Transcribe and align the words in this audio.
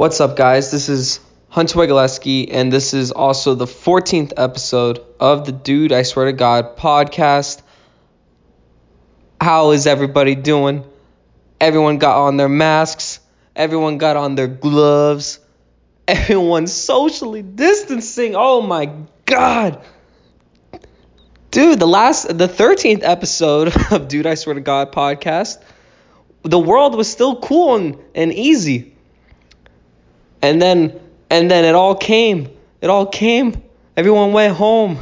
What's 0.00 0.18
up, 0.18 0.34
guys? 0.34 0.70
This 0.70 0.88
is 0.88 1.20
Hunter 1.50 1.78
Wegaleski, 1.78 2.48
and 2.50 2.72
this 2.72 2.94
is 2.94 3.12
also 3.12 3.54
the 3.54 3.66
14th 3.66 4.32
episode 4.34 5.04
of 5.20 5.44
the 5.44 5.52
Dude 5.52 5.92
I 5.92 6.04
Swear 6.04 6.24
to 6.24 6.32
God 6.32 6.78
podcast. 6.78 7.60
How 9.38 9.72
is 9.72 9.86
everybody 9.86 10.34
doing? 10.36 10.86
Everyone 11.60 11.98
got 11.98 12.16
on 12.16 12.38
their 12.38 12.48
masks, 12.48 13.20
everyone 13.54 13.98
got 13.98 14.16
on 14.16 14.36
their 14.36 14.46
gloves, 14.46 15.38
everyone's 16.08 16.72
socially 16.90 17.42
distancing. 17.42 18.34
Oh 18.34 18.62
my 18.62 18.90
god. 19.26 19.84
Dude, 21.50 21.78
the 21.78 21.86
last 21.86 22.26
the 22.26 22.48
13th 22.48 23.00
episode 23.02 23.74
of 23.92 24.08
Dude 24.08 24.24
I 24.24 24.36
Swear 24.36 24.54
to 24.54 24.62
God 24.62 24.92
podcast, 24.92 25.62
the 26.42 26.58
world 26.58 26.94
was 26.94 27.12
still 27.12 27.38
cool 27.38 27.76
and, 27.76 27.98
and 28.14 28.32
easy. 28.32 28.94
And 30.42 30.60
then 30.60 30.98
and 31.28 31.50
then 31.50 31.64
it 31.64 31.74
all 31.74 31.94
came. 31.94 32.48
It 32.80 32.90
all 32.90 33.06
came. 33.06 33.62
Everyone 33.96 34.32
went 34.32 34.56
home. 34.56 34.98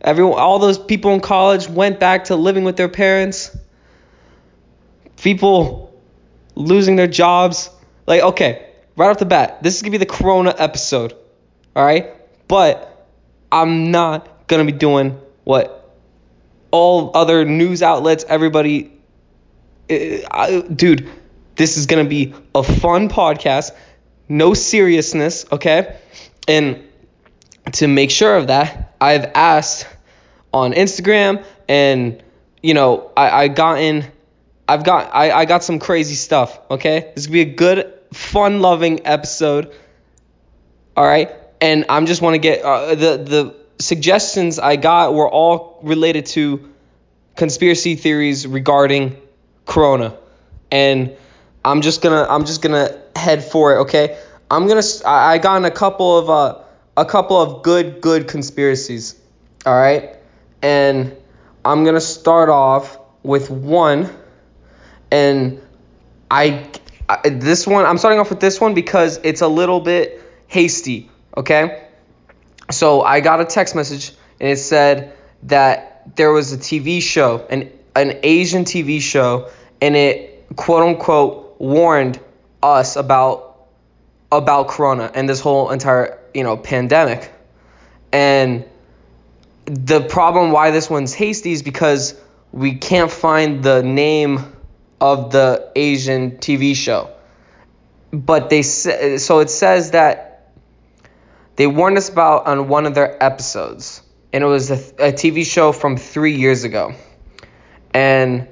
Everyone 0.00 0.38
all 0.38 0.58
those 0.58 0.78
people 0.78 1.12
in 1.12 1.20
college 1.20 1.68
went 1.68 2.00
back 2.00 2.24
to 2.24 2.36
living 2.36 2.64
with 2.64 2.76
their 2.76 2.88
parents. 2.88 3.56
People 5.16 5.94
losing 6.54 6.96
their 6.96 7.06
jobs. 7.06 7.70
Like, 8.06 8.22
okay, 8.22 8.70
right 8.96 9.10
off 9.10 9.18
the 9.18 9.26
bat, 9.26 9.62
this 9.62 9.76
is 9.76 9.82
gonna 9.82 9.92
be 9.92 9.98
the 9.98 10.06
corona 10.06 10.54
episode. 10.58 11.14
Alright? 11.76 12.14
But 12.48 13.08
I'm 13.52 13.90
not 13.90 14.46
gonna 14.48 14.64
be 14.64 14.72
doing 14.72 15.20
what 15.44 15.76
all 16.70 17.10
other 17.14 17.44
news 17.44 17.82
outlets, 17.82 18.24
everybody 18.28 18.92
eh, 19.88 20.22
eh, 20.22 20.26
I, 20.30 20.60
dude, 20.60 21.08
this 21.60 21.76
is 21.76 21.84
gonna 21.84 22.06
be 22.06 22.32
a 22.54 22.62
fun 22.62 23.10
podcast, 23.10 23.72
no 24.30 24.54
seriousness, 24.54 25.44
okay? 25.52 25.94
And 26.48 26.82
to 27.72 27.86
make 27.86 28.10
sure 28.10 28.34
of 28.34 28.46
that, 28.46 28.94
I've 28.98 29.26
asked 29.34 29.86
on 30.54 30.72
Instagram 30.72 31.44
and 31.68 32.22
you 32.62 32.72
know, 32.72 33.10
I, 33.14 33.42
I 33.42 33.48
gotten 33.48 34.06
I've 34.66 34.84
got 34.84 35.14
I, 35.14 35.32
I 35.32 35.44
got 35.44 35.62
some 35.62 35.78
crazy 35.78 36.14
stuff, 36.14 36.58
okay? 36.70 37.12
This 37.14 37.26
could 37.26 37.32
be 37.34 37.42
a 37.42 37.52
good, 37.54 37.92
fun 38.14 38.62
loving 38.62 39.06
episode. 39.06 39.70
Alright? 40.96 41.30
And 41.60 41.84
I'm 41.90 42.06
just 42.06 42.22
wanna 42.22 42.38
get 42.38 42.62
uh, 42.62 42.94
the 42.94 43.18
the 43.18 43.56
suggestions 43.78 44.58
I 44.58 44.76
got 44.76 45.12
were 45.12 45.28
all 45.28 45.78
related 45.82 46.24
to 46.36 46.70
conspiracy 47.36 47.96
theories 47.96 48.46
regarding 48.46 49.18
corona 49.66 50.16
and 50.70 51.16
i'm 51.64 51.80
just 51.80 52.02
gonna 52.02 52.26
i'm 52.28 52.44
just 52.44 52.62
gonna 52.62 53.00
head 53.16 53.44
for 53.44 53.74
it 53.74 53.78
okay? 53.80 54.18
I'm 54.50 54.66
gonna 54.66 54.82
i 55.04 55.38
got 55.38 55.58
in 55.58 55.64
a 55.64 55.70
couple 55.70 56.18
of 56.18 56.30
uh 56.30 56.62
a 56.96 57.04
couple 57.04 57.40
of 57.40 57.62
good 57.62 58.00
good 58.00 58.26
conspiracies 58.26 59.20
all 59.66 59.74
right? 59.78 60.16
And 60.62 61.16
i'm 61.64 61.84
gonna 61.84 62.00
start 62.00 62.48
off 62.48 62.98
with 63.22 63.50
one 63.50 64.08
and 65.10 65.60
I, 66.30 66.66
I 67.08 67.28
this 67.28 67.66
one 67.66 67.84
i'm 67.84 67.98
starting 67.98 68.18
off 68.18 68.30
with 68.30 68.40
this 68.40 68.60
one 68.60 68.74
because 68.74 69.20
it's 69.22 69.42
a 69.42 69.48
little 69.48 69.80
bit 69.80 70.22
hasty 70.48 71.10
okay? 71.36 71.86
So 72.70 73.02
i 73.02 73.20
got 73.20 73.40
a 73.40 73.44
text 73.44 73.74
message 73.74 74.12
and 74.40 74.50
it 74.50 74.56
said 74.56 75.16
that 75.44 76.16
there 76.16 76.32
was 76.32 76.52
a 76.52 76.58
tv 76.58 77.02
show 77.02 77.46
an 77.50 77.70
an 77.94 78.18
asian 78.22 78.64
tv 78.64 79.00
show 79.00 79.50
and 79.80 79.94
it 79.94 80.44
quote 80.56 80.82
unquote 80.82 81.49
warned 81.60 82.18
us 82.62 82.96
about 82.96 83.46
about 84.32 84.68
corona 84.68 85.10
and 85.14 85.28
this 85.28 85.40
whole 85.40 85.70
entire 85.70 86.18
you 86.34 86.42
know 86.42 86.56
pandemic. 86.56 87.30
And 88.12 88.64
the 89.66 90.00
problem 90.00 90.50
why 90.50 90.72
this 90.72 90.90
one's 90.90 91.14
hasty 91.14 91.52
is 91.52 91.62
because 91.62 92.18
we 92.50 92.74
can't 92.74 93.10
find 93.10 93.62
the 93.62 93.82
name 93.82 94.56
of 95.00 95.30
the 95.30 95.70
asian 95.76 96.32
tv 96.38 96.74
show. 96.74 97.10
But 98.12 98.50
they 98.50 98.62
say, 98.62 99.18
so 99.18 99.38
it 99.38 99.50
says 99.50 99.92
that 99.92 100.52
they 101.54 101.68
warned 101.68 101.98
us 101.98 102.08
about 102.08 102.46
on 102.46 102.68
one 102.68 102.86
of 102.86 102.94
their 102.94 103.22
episodes. 103.22 104.02
And 104.32 104.42
it 104.42 104.46
was 104.46 104.70
a, 104.70 104.74
a 104.74 105.12
tv 105.12 105.44
show 105.44 105.70
from 105.72 105.96
three 105.96 106.34
years 106.34 106.64
ago. 106.64 106.94
And 107.94 108.48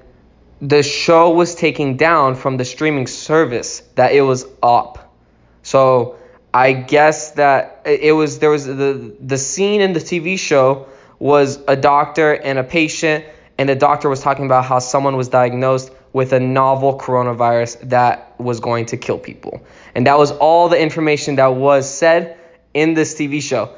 the 0.60 0.82
show 0.82 1.30
was 1.30 1.54
taken 1.54 1.96
down 1.96 2.34
from 2.34 2.56
the 2.56 2.64
streaming 2.64 3.06
service 3.06 3.80
that 3.94 4.12
it 4.12 4.22
was 4.22 4.46
up. 4.62 5.14
So 5.62 6.16
I 6.52 6.72
guess 6.72 7.32
that 7.32 7.82
it 7.84 8.12
was 8.12 8.38
there 8.38 8.50
was 8.50 8.66
the 8.66 9.14
the 9.20 9.38
scene 9.38 9.80
in 9.80 9.92
the 9.92 10.00
TV 10.00 10.38
show 10.38 10.88
was 11.18 11.60
a 11.68 11.76
doctor 11.76 12.32
and 12.32 12.58
a 12.58 12.64
patient 12.64 13.24
and 13.58 13.68
the 13.68 13.74
doctor 13.74 14.08
was 14.08 14.20
talking 14.20 14.46
about 14.46 14.64
how 14.64 14.78
someone 14.78 15.16
was 15.16 15.28
diagnosed 15.28 15.90
with 16.12 16.32
a 16.32 16.40
novel 16.40 16.98
coronavirus 16.98 17.88
that 17.90 18.34
was 18.40 18.60
going 18.60 18.86
to 18.86 18.96
kill 18.96 19.18
people. 19.18 19.60
And 19.94 20.06
that 20.06 20.16
was 20.16 20.30
all 20.30 20.68
the 20.68 20.80
information 20.80 21.36
that 21.36 21.48
was 21.48 21.92
said 21.92 22.38
in 22.72 22.94
this 22.94 23.14
TV 23.14 23.42
show. 23.42 23.74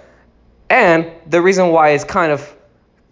And 0.69 1.11
the 1.27 1.43
reason 1.43 1.69
why 1.69 1.91
it's 1.91 2.05
kind 2.05 2.31
of 2.31 2.55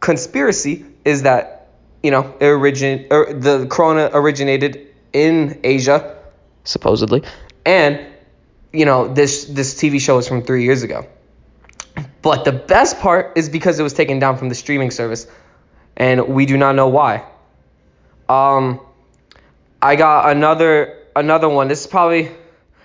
conspiracy 0.00 0.84
is 1.04 1.22
that 1.22 1.57
you 2.02 2.10
know, 2.10 2.34
origin 2.40 3.06
or 3.10 3.32
the 3.32 3.66
corona 3.66 4.10
originated 4.12 4.86
in 5.12 5.60
Asia, 5.64 6.16
supposedly, 6.64 7.22
and 7.64 8.00
you 8.72 8.84
know 8.84 9.12
this 9.12 9.44
this 9.46 9.74
TV 9.74 10.00
show 10.00 10.18
is 10.18 10.28
from 10.28 10.42
three 10.42 10.64
years 10.64 10.82
ago. 10.82 11.06
But 12.22 12.44
the 12.44 12.52
best 12.52 13.00
part 13.00 13.32
is 13.36 13.48
because 13.48 13.78
it 13.78 13.82
was 13.82 13.94
taken 13.94 14.18
down 14.18 14.36
from 14.36 14.48
the 14.48 14.54
streaming 14.54 14.90
service, 14.90 15.26
and 15.96 16.28
we 16.28 16.46
do 16.46 16.56
not 16.56 16.74
know 16.74 16.88
why. 16.88 17.24
Um, 18.28 18.80
I 19.82 19.96
got 19.96 20.30
another 20.30 20.96
another 21.16 21.48
one. 21.48 21.68
This 21.68 21.80
is 21.80 21.86
probably 21.86 22.30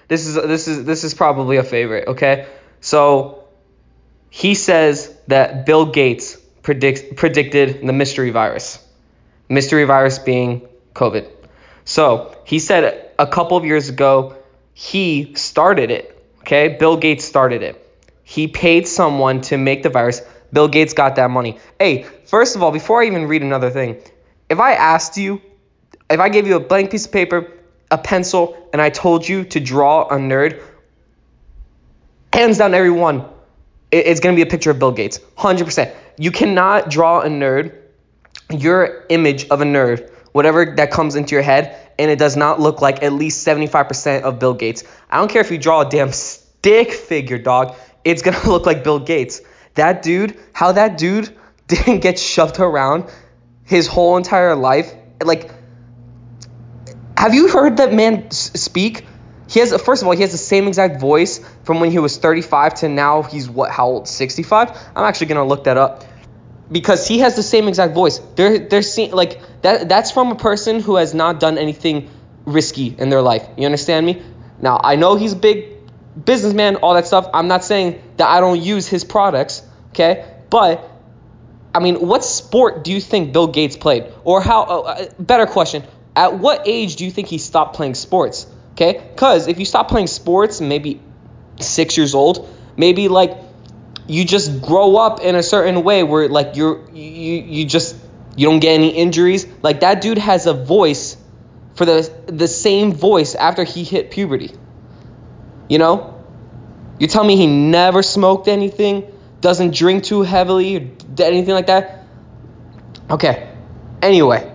this 0.08 0.26
is 0.26 0.36
this 0.36 0.68
is 0.68 0.86
this 0.86 1.04
is 1.04 1.14
probably 1.14 1.58
a 1.58 1.64
favorite. 1.64 2.08
Okay, 2.08 2.48
so 2.82 3.44
he 4.30 4.56
says 4.56 5.16
that 5.28 5.66
Bill 5.66 5.86
Gates 5.86 6.38
predicts 6.64 7.02
predicted 7.16 7.86
the 7.86 7.94
mystery 7.94 8.32
virus 8.32 8.83
mystery 9.54 9.86
virus 9.86 10.20
being 10.20 10.68
COVID. 10.94 11.30
So 11.86 12.36
he 12.46 12.60
said 12.60 13.12
a 13.20 13.28
couple 13.28 13.58
of 13.58 13.66
years 13.66 13.90
ago, 13.90 14.36
he 14.74 15.34
started 15.36 15.92
it. 15.92 16.10
Okay, 16.40 16.76
Bill 16.80 16.98
Gates 16.98 17.24
started 17.24 17.62
it. 17.62 17.80
He 18.24 18.48
paid 18.48 18.88
someone 18.88 19.42
to 19.42 19.58
make 19.58 19.84
the 19.84 19.90
virus. 19.90 20.22
Bill 20.52 20.68
Gates 20.68 20.94
got 20.94 21.16
that 21.16 21.30
money. 21.30 21.58
Hey, 21.80 22.04
first 22.26 22.56
of 22.56 22.64
all, 22.64 22.72
before 22.72 23.02
I 23.02 23.06
even 23.08 23.28
read 23.28 23.42
another 23.42 23.70
thing, 23.70 24.02
if 24.50 24.60
I 24.60 24.74
asked 24.74 25.18
you, 25.18 25.42
if 26.10 26.20
I 26.20 26.30
gave 26.30 26.48
you 26.48 26.56
a 26.56 26.60
blank 26.60 26.92
piece 26.92 27.06
of 27.06 27.12
paper, 27.12 27.52
a 27.90 27.98
pencil, 27.98 28.70
and 28.74 28.82
I 28.82 28.90
told 28.90 29.28
you 29.28 29.46
to 29.46 29.60
draw 29.60 30.08
a 30.08 30.16
nerd, 30.16 30.62
hands 32.34 32.58
down, 32.58 32.74
everyone, 32.74 33.26
it's 33.92 34.20
gonna 34.20 34.36
be 34.36 34.42
a 34.42 34.48
picture 34.48 34.72
of 34.72 34.80
Bill 34.80 34.92
Gates, 34.92 35.20
100%. 35.38 35.94
You 36.18 36.32
cannot 36.32 36.90
draw 36.90 37.22
a 37.22 37.28
nerd 37.28 37.83
your 38.60 39.06
image 39.10 39.48
of 39.50 39.62
a 39.62 39.66
nerd, 39.66 40.10
whatever 40.32 40.74
that 40.78 40.92
comes 40.92 41.16
into 41.16 41.36
your 41.36 41.42
head, 41.42 41.78
and 42.00 42.10
it 42.10 42.18
does 42.18 42.36
not 42.36 42.60
look 42.60 42.82
like 42.82 43.04
at 43.04 43.14
least 43.14 43.46
75% 43.46 44.24
of 44.24 44.40
Bill 44.40 44.54
Gates. 44.54 44.84
I 45.10 45.18
don't 45.18 45.30
care 45.30 45.42
if 45.42 45.52
you 45.52 45.58
draw 45.58 45.82
a 45.82 45.90
damn 45.90 46.12
stick 46.12 46.92
figure, 46.92 47.38
dog, 47.38 47.76
it's 48.04 48.22
gonna 48.22 48.42
look 48.48 48.66
like 48.66 48.84
Bill 48.84 49.00
Gates. 49.00 49.42
That 49.76 50.04
dude, 50.04 50.38
how 50.54 50.74
that 50.74 50.98
dude 50.98 51.36
didn't 51.68 52.00
get 52.00 52.20
shoved 52.20 52.60
around 52.60 53.10
his 53.66 53.88
whole 53.88 54.18
entire 54.18 54.56
life, 54.56 54.94
like, 55.24 55.52
have 57.18 57.34
you 57.34 57.48
heard 57.48 57.78
that 57.78 57.94
man 57.94 58.30
speak? 58.32 59.06
He 59.50 59.60
has 59.60 59.74
first 59.82 60.02
of 60.02 60.08
all, 60.08 60.16
he 60.16 60.22
has 60.22 60.32
the 60.32 60.38
same 60.38 60.68
exact 60.68 61.00
voice 61.00 61.40
from 61.64 61.80
when 61.80 61.92
he 61.92 62.00
was 62.00 62.18
35 62.18 62.74
to 62.76 62.90
now 62.90 63.22
he's 63.22 63.50
what 63.50 63.72
how 63.72 63.88
old? 63.88 64.08
65? 64.08 64.72
I'm 64.96 65.06
actually 65.06 65.28
going 65.28 65.38
to 65.38 65.44
look 65.44 65.66
that 65.66 65.78
up 65.78 66.04
because 66.72 67.08
he 67.08 67.20
has 67.20 67.36
the 67.36 67.44
same 67.44 67.68
exact 67.68 67.94
voice. 67.94 68.20
They're 68.36 68.60
they're 68.60 68.82
seeing 68.82 69.12
like 69.12 69.40
that 69.62 69.90
that's 69.90 70.12
from 70.12 70.32
a 70.32 70.36
person 70.36 70.80
who 70.80 70.96
has 70.96 71.14
not 71.14 71.40
done 71.40 71.58
anything 71.58 72.10
risky 72.46 72.96
in 72.98 73.10
their 73.10 73.22
life. 73.22 73.48
You 73.58 73.66
understand 73.66 74.06
me? 74.06 74.22
Now 74.62 74.80
I 74.84 74.96
know 74.96 75.16
he's 75.16 75.34
a 75.34 75.38
big 75.38 75.74
businessman, 76.24 76.78
all 76.78 76.94
that 76.94 77.08
stuff. 77.08 77.30
I'm 77.34 77.48
not 77.48 77.64
saying 77.64 78.02
that 78.18 78.28
I 78.28 78.40
don't 78.40 78.62
use 78.62 78.88
his 78.88 79.04
products, 79.04 79.64
okay? 79.90 80.26
But 80.50 80.90
I 81.74 81.80
mean, 81.80 81.96
what 81.96 82.24
sport 82.24 82.84
do 82.84 82.92
you 82.92 83.02
think 83.02 83.34
Bill 83.34 83.48
Gates 83.48 83.78
played? 83.78 84.06
Or 84.24 84.42
how? 84.42 84.64
Uh, 84.64 84.80
uh 84.82 85.06
better 85.20 85.46
question: 85.46 85.84
At 86.16 86.38
what 86.38 86.68
age 86.68 86.96
do 86.96 87.06
you 87.06 87.12
think 87.12 87.28
he 87.28 87.38
stopped 87.38 87.76
playing 87.76 87.96
sports? 87.96 88.48
Okay, 88.74 89.02
because 89.12 89.48
if 89.48 89.60
you 89.60 89.66
stop 89.66 89.90
playing 89.90 90.08
sports, 90.08 90.62
maybe 90.62 91.00
six 91.60 91.98
years 91.98 92.16
old, 92.16 92.50
maybe 92.76 93.08
like 93.08 93.38
you 94.08 94.26
just 94.26 94.62
grow 94.62 94.98
up 94.98 95.22
in 95.22 95.36
a 95.36 95.44
certain 95.44 95.84
way 95.84 96.04
where 96.04 96.28
like 96.28 96.56
you're 96.56 96.90
you 96.92 97.42
you 97.42 97.66
just 97.66 97.96
you 98.36 98.48
don't 98.48 98.60
get 98.60 98.74
any 98.74 98.90
injuries. 98.90 99.48
Like 99.62 99.82
that 99.82 100.02
dude 100.02 100.18
has 100.18 100.46
a 100.46 100.54
voice 100.54 101.18
for 101.76 101.86
the 101.86 102.12
the 102.28 102.48
same 102.48 102.94
voice 102.94 103.36
after 103.36 103.64
he 103.64 103.84
hit 103.84 104.12
puberty. 104.12 104.52
You 105.70 105.78
know? 105.78 106.24
You 107.00 107.08
tell 107.08 107.24
me 107.24 107.36
he 107.36 107.48
never 107.48 108.04
smoked 108.04 108.48
anything, 108.48 109.12
doesn't 109.42 109.74
drink 109.74 110.04
too 110.04 110.22
heavily, 110.22 110.78
or 110.78 110.92
anything 111.20 111.54
like 111.54 111.68
that? 111.68 112.06
Okay. 113.10 113.50
Anyway. 114.02 114.50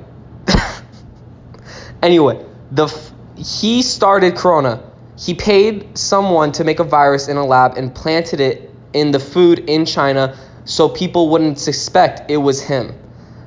anyway, 2.02 2.44
the 2.70 2.84
f- 2.84 3.12
he 3.36 3.82
started 3.82 4.36
corona. 4.36 4.82
He 5.18 5.34
paid 5.34 5.98
someone 5.98 6.52
to 6.52 6.64
make 6.64 6.78
a 6.78 6.84
virus 6.84 7.28
in 7.28 7.36
a 7.36 7.44
lab 7.44 7.76
and 7.76 7.92
planted 7.92 8.40
it 8.40 8.67
in 8.92 9.10
the 9.10 9.20
food 9.20 9.58
in 9.68 9.84
China 9.84 10.36
so 10.68 10.86
people 10.86 11.30
wouldn't 11.30 11.58
suspect 11.58 12.30
it 12.30 12.36
was 12.36 12.60
him 12.60 12.94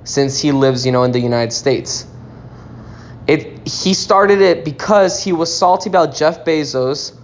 since 0.03 0.39
he 0.39 0.51
lives, 0.51 0.87
you 0.87 0.91
know, 0.91 1.03
in 1.03 1.11
the 1.11 1.19
United 1.19 1.53
States. 1.53 2.07
It 3.27 3.67
he 3.67 3.93
started 3.93 4.41
it 4.41 4.65
because 4.65 5.23
he 5.23 5.31
was 5.31 5.55
salty 5.55 5.87
about 5.87 6.15
Jeff 6.15 6.43
Bezos, 6.43 7.15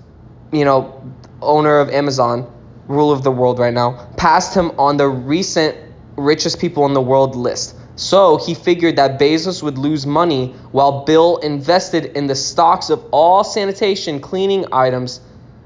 you 0.52 0.66
know, 0.66 1.02
owner 1.42 1.80
of 1.80 1.90
Amazon, 1.90 2.48
ruler 2.88 3.16
of 3.16 3.24
the 3.24 3.32
world 3.32 3.58
right 3.58 3.74
now, 3.74 4.08
passed 4.18 4.56
him 4.56 4.72
on 4.80 4.98
the 4.98 5.08
recent 5.08 5.76
richest 6.16 6.60
people 6.60 6.86
in 6.86 6.94
the 6.94 7.02
world 7.02 7.36
list. 7.36 7.76
So 7.96 8.38
he 8.38 8.54
figured 8.54 8.98
that 8.98 9.20
Bezos 9.20 9.64
would 9.64 9.80
lose 9.80 10.06
money 10.06 10.54
while 10.72 11.06
Bill 11.06 11.38
invested 11.38 12.16
in 12.16 12.28
the 12.28 12.36
stocks 12.36 12.92
of 12.92 13.04
all 13.10 13.44
sanitation 13.44 14.20
cleaning 14.20 14.66
items 14.72 15.20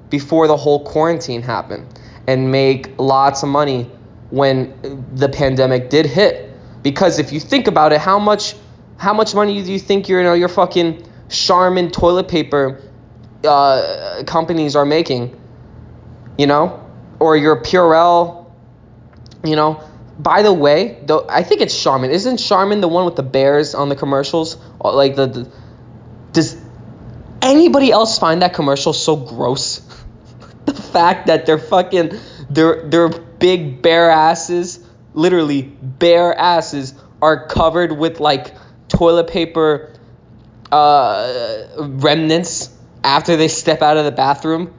before 0.09 0.47
the 0.47 0.55
whole 0.55 0.85
quarantine 0.85 1.41
happened 1.41 1.85
and 2.27 2.51
make 2.51 2.99
lots 2.99 3.43
of 3.43 3.49
money 3.49 3.89
when 4.29 5.07
the 5.13 5.29
pandemic 5.29 5.89
did 5.89 6.05
hit. 6.05 6.49
Because 6.83 7.19
if 7.19 7.31
you 7.31 7.39
think 7.39 7.67
about 7.67 7.93
it, 7.93 7.99
how 7.99 8.19
much 8.19 8.55
how 8.97 9.13
much 9.13 9.33
money 9.33 9.63
do 9.63 9.71
you 9.71 9.79
think 9.79 10.07
your 10.07 10.19
you 10.19 10.25
know, 10.25 10.33
your 10.33 10.49
fucking 10.49 11.07
Charmin 11.29 11.91
toilet 11.91 12.27
paper 12.27 12.81
uh, 13.43 14.23
companies 14.25 14.75
are 14.75 14.85
making? 14.85 15.37
You 16.37 16.47
know, 16.47 16.87
or 17.19 17.37
your 17.37 17.61
Purell, 17.61 18.51
you 19.43 19.55
know. 19.55 19.83
By 20.17 20.43
the 20.43 20.53
way, 20.53 20.99
though, 21.05 21.25
I 21.27 21.43
think 21.43 21.61
it's 21.61 21.79
Charmin. 21.81 22.11
Isn't 22.11 22.37
Charmin 22.37 22.79
the 22.81 22.87
one 22.87 23.05
with 23.05 23.15
the 23.15 23.23
bears 23.23 23.73
on 23.73 23.89
the 23.89 23.95
commercials? 23.95 24.57
Like 24.83 25.15
the, 25.15 25.25
the 25.25 25.51
does 26.31 26.57
anybody 27.41 27.91
else 27.91 28.17
find 28.17 28.41
that 28.41 28.53
commercial 28.53 28.93
so 28.93 29.15
gross? 29.15 29.81
fact 30.91 31.27
that 31.27 31.45
they're 31.45 31.57
fucking 31.57 32.17
their 32.49 32.89
their 32.89 33.09
big 33.09 33.81
bare 33.81 34.09
asses, 34.09 34.79
literally 35.13 35.61
bare 35.61 36.37
asses, 36.37 36.93
are 37.21 37.47
covered 37.47 37.91
with 37.91 38.19
like 38.19 38.53
toilet 38.87 39.27
paper 39.27 39.93
uh, 40.71 41.67
remnants 41.77 42.69
after 43.03 43.35
they 43.37 43.47
step 43.47 43.81
out 43.81 43.97
of 43.97 44.05
the 44.05 44.11
bathroom. 44.11 44.73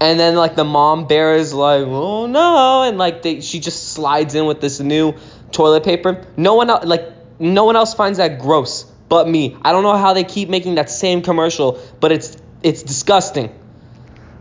And 0.00 0.18
then 0.18 0.34
like 0.34 0.54
the 0.54 0.64
mom 0.64 1.06
bear 1.06 1.36
is 1.36 1.54
like, 1.54 1.86
oh 1.86 2.26
no, 2.26 2.82
and 2.82 2.98
like 2.98 3.22
they, 3.22 3.40
she 3.40 3.60
just 3.60 3.92
slides 3.92 4.34
in 4.34 4.46
with 4.46 4.60
this 4.60 4.80
new 4.80 5.14
toilet 5.52 5.84
paper. 5.84 6.26
No 6.36 6.54
one 6.54 6.68
like 6.68 7.10
no 7.38 7.64
one 7.64 7.76
else 7.76 7.94
finds 7.94 8.18
that 8.18 8.38
gross 8.38 8.90
but 9.08 9.28
me. 9.28 9.56
I 9.62 9.72
don't 9.72 9.82
know 9.82 9.96
how 9.96 10.12
they 10.12 10.24
keep 10.24 10.48
making 10.48 10.76
that 10.76 10.90
same 10.90 11.22
commercial, 11.22 11.80
but 12.00 12.12
it's 12.12 12.36
it's 12.62 12.82
disgusting. 12.82 13.54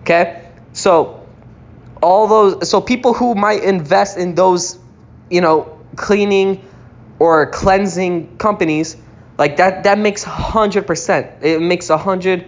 Okay, 0.02 0.43
so 0.84 1.26
all 2.02 2.28
those 2.28 2.70
so 2.70 2.82
people 2.82 3.14
who 3.14 3.36
might 3.36 3.64
invest 3.64 4.18
in 4.18 4.36
those, 4.36 4.78
you 5.30 5.40
know, 5.40 5.80
cleaning 5.96 6.68
or 7.20 7.50
cleansing 7.52 8.36
companies 8.36 8.98
like 9.38 9.56
that 9.56 9.86
that 9.86 9.98
makes 9.98 10.26
100%. 10.26 11.42
It 11.42 11.62
makes 11.62 11.88
100 11.88 12.46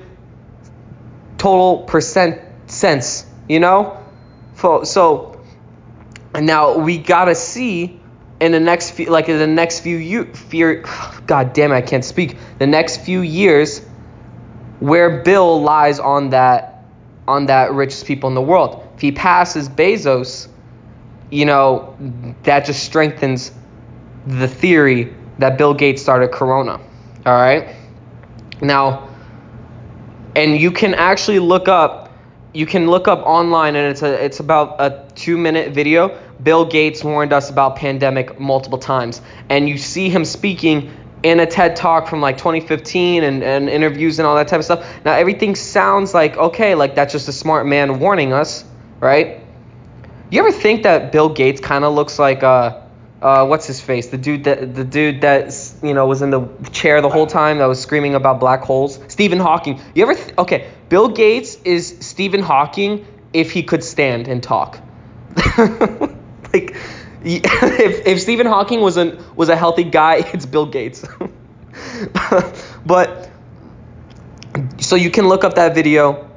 total 1.38 1.84
percent 1.84 2.42
sense, 2.68 3.26
you 3.48 3.62
know? 3.62 4.04
So 4.84 5.42
now 6.38 6.78
we 6.78 6.98
got 6.98 7.26
to 7.26 7.36
see 7.36 8.02
in 8.42 8.52
the 8.52 8.60
next 8.60 8.92
few 8.92 9.06
like 9.06 9.30
in 9.30 9.40
the 9.40 9.48
next 9.48 9.80
few 9.80 9.96
year, 9.96 10.26
fear 10.26 10.84
god 11.26 11.54
damn 11.54 11.72
it, 11.72 11.76
I 11.76 11.82
can't 11.82 12.04
speak. 12.04 12.38
The 12.60 12.68
next 12.68 12.98
few 12.98 13.22
years 13.22 13.80
where 14.82 15.24
Bill 15.24 15.62
lies 15.62 16.02
on 16.02 16.32
that 16.32 16.75
on 17.28 17.48
that 17.48 17.74
richest 17.74 18.06
people 18.06 18.30
in 18.30 18.36
the 18.36 18.42
world. 18.42 18.88
If 18.96 19.02
he 19.02 19.12
passes 19.12 19.68
Bezos, 19.68 20.48
you 21.32 21.46
know, 21.46 21.96
that 22.44 22.66
just 22.66 22.84
strengthens 22.84 23.52
the 24.28 24.48
theory 24.48 25.14
that 25.40 25.58
Bill 25.58 25.74
Gates 25.74 26.02
started 26.02 26.32
Corona. 26.32 26.80
All 27.26 27.34
right? 27.34 27.76
Now, 28.62 29.10
and 30.36 30.58
you 30.60 30.72
can 30.72 30.94
actually 30.94 31.40
look 31.40 31.68
up 31.68 32.06
you 32.54 32.66
can 32.66 32.88
look 32.88 33.10
up 33.10 33.20
online 33.26 33.76
and 33.76 33.92
it's 33.92 34.02
a 34.02 34.24
it's 34.24 34.40
about 34.40 34.80
a 34.80 35.06
2 35.16 35.38
minute 35.38 35.74
video. 35.74 36.18
Bill 36.42 36.64
Gates 36.64 37.04
warned 37.04 37.34
us 37.34 37.50
about 37.50 37.76
pandemic 37.76 38.40
multiple 38.40 38.78
times 38.78 39.22
and 39.50 39.68
you 39.68 39.78
see 39.78 40.10
him 40.10 40.24
speaking 40.24 40.90
in 41.24 41.40
a 41.40 41.46
TED 41.46 41.76
talk 41.76 42.08
from 42.08 42.22
like 42.22 42.38
2015 42.38 43.24
and, 43.24 43.44
and 43.44 43.70
interviews 43.70 44.20
and 44.20 44.28
all 44.28 44.36
that 44.36 44.48
type 44.48 44.60
of 44.60 44.66
stuff. 44.66 44.86
Now 45.04 45.14
everything 45.14 45.56
sounds 45.56 46.14
like 46.14 46.38
okay, 46.38 46.76
like 46.76 46.96
that's 46.96 47.12
just 47.12 47.28
a 47.28 47.34
smart 47.34 47.66
man 47.66 48.00
warning 48.00 48.34
us, 48.34 48.64
right? 49.00 49.42
You 50.30 50.40
ever 50.40 50.52
think 50.52 50.84
that 50.84 51.12
Bill 51.12 51.30
Gates 51.30 51.62
kind 51.62 51.84
of 51.84 51.94
looks 51.94 52.20
like 52.20 52.44
uh 52.44 52.82
uh, 53.22 53.44
what's 53.44 53.66
his 53.66 53.82
face? 53.82 54.08
The 54.08 54.18
dude 54.18 54.44
that 54.44 54.76
the 54.76 54.84
dude 54.84 55.22
that 55.22 55.74
you 55.82 55.96
know 55.96 56.06
was 56.06 56.22
in 56.22 56.30
the 56.30 56.48
chair 56.72 57.02
the 57.02 57.10
whole 57.10 57.26
time 57.26 57.58
that 57.58 57.66
was 57.66 57.82
screaming 57.82 58.14
about 58.14 58.40
black 58.40 58.62
holes. 58.62 59.00
Stephen 59.08 59.40
Hawking. 59.40 59.82
You 59.96 60.04
ever? 60.04 60.14
Th- 60.14 60.38
okay, 60.38 60.70
Bill 60.90 61.08
Gates 61.08 61.58
is 61.64 61.98
Stephen 62.02 62.42
Hawking 62.42 63.06
if 63.34 63.52
he 63.52 63.64
could 63.64 63.84
stand 63.84 64.28
and 64.28 64.44
talk. 64.44 64.80
like, 66.54 66.76
if 67.28 68.06
if 68.06 68.22
Stephen 68.22 68.46
Hawking 68.46 68.82
was 68.82 68.98
a 68.98 69.18
was 69.36 69.50
a 69.50 69.56
healthy 69.56 69.84
guy, 69.84 70.18
it's 70.34 70.46
Bill 70.46 70.68
Gates. 70.68 71.04
but 72.86 73.32
so 74.80 74.96
you 74.96 75.10
can 75.10 75.28
look 75.28 75.44
up 75.44 75.56
that 75.56 75.74
video, 75.74 76.30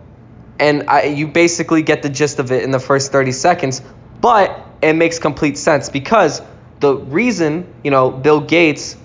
and 0.59 0.89
I, 0.89 1.05
you 1.05 1.29
basically 1.29 1.83
get 1.83 2.03
the 2.03 2.09
gist 2.09 2.39
of 2.39 2.53
it 2.53 2.63
in 2.65 2.71
the 2.71 2.81
first 2.81 3.13
30 3.13 3.33
seconds. 3.33 3.83
But 4.21 4.67
it 4.81 4.95
makes 4.95 5.19
complete 5.19 5.59
sense 5.59 5.91
because 5.91 6.41
the 6.81 6.97
reason, 6.97 7.73
you 7.85 7.91
know, 7.91 8.11
Bill 8.11 8.41
Gates, 8.41 8.97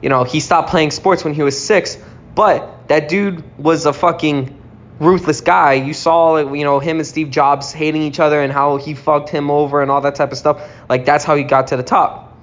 you 0.00 0.08
know, 0.08 0.24
he 0.24 0.40
stopped 0.40 0.70
playing 0.70 0.90
sports 0.90 1.22
when 1.22 1.34
he 1.34 1.42
was 1.42 1.62
six, 1.62 1.98
but 2.34 2.88
that 2.88 3.08
dude 3.10 3.44
was 3.58 3.84
a 3.84 3.92
fucking 3.92 4.59
ruthless 5.00 5.40
guy. 5.40 5.72
You 5.74 5.94
saw, 5.94 6.52
you 6.52 6.62
know, 6.62 6.78
him 6.78 6.98
and 6.98 7.06
Steve 7.06 7.30
Jobs 7.30 7.72
hating 7.72 8.02
each 8.02 8.20
other 8.20 8.40
and 8.40 8.52
how 8.52 8.76
he 8.76 8.94
fucked 8.94 9.30
him 9.30 9.50
over 9.50 9.82
and 9.82 9.90
all 9.90 10.02
that 10.02 10.14
type 10.14 10.30
of 10.30 10.38
stuff. 10.38 10.62
Like 10.88 11.04
that's 11.04 11.24
how 11.24 11.34
he 11.34 11.42
got 11.42 11.68
to 11.68 11.76
the 11.76 11.82
top. 11.82 12.38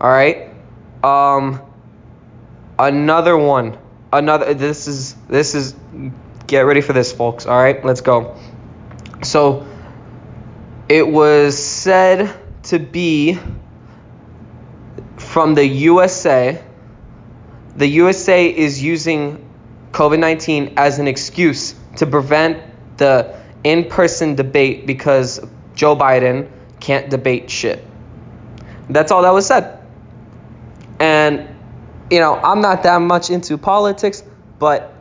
All 0.00 0.10
right. 0.10 0.50
Um, 1.02 1.62
another 2.78 3.36
one. 3.36 3.78
Another. 4.12 4.54
This 4.54 4.86
is 4.86 5.14
this 5.28 5.54
is. 5.54 5.74
Get 6.46 6.60
ready 6.60 6.80
for 6.80 6.94
this, 6.94 7.12
folks. 7.12 7.44
All 7.44 7.60
right, 7.60 7.84
let's 7.84 8.00
go. 8.00 8.36
So, 9.22 9.66
it 10.88 11.06
was 11.06 11.62
said 11.62 12.34
to 12.64 12.78
be 12.78 13.38
from 15.18 15.54
the 15.54 15.66
USA. 15.66 16.62
The 17.76 17.86
USA 17.86 18.48
is 18.48 18.82
using 18.82 19.46
COVID 19.92 20.18
19 20.18 20.74
as 20.78 20.98
an 20.98 21.06
excuse 21.06 21.74
to 21.96 22.06
prevent 22.06 22.62
the 22.98 23.38
in 23.64 23.88
person 23.88 24.34
debate 24.34 24.86
because 24.86 25.40
Joe 25.74 25.96
Biden 25.96 26.48
can't 26.80 27.10
debate 27.10 27.50
shit. 27.50 27.84
That's 28.88 29.12
all 29.12 29.22
that 29.22 29.30
was 29.30 29.46
said. 29.46 29.78
And, 30.98 31.48
you 32.10 32.20
know, 32.20 32.34
I'm 32.34 32.60
not 32.60 32.82
that 32.84 33.00
much 33.00 33.30
into 33.30 33.58
politics, 33.58 34.22
but, 34.58 34.92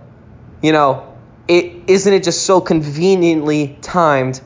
you 0.62 0.72
know, 0.72 1.16
it 1.48 1.84
isn't 1.88 2.14
it 2.14 2.24
just 2.24 2.46
so 2.46 2.60
conveniently 2.60 3.78
timed 3.82 4.42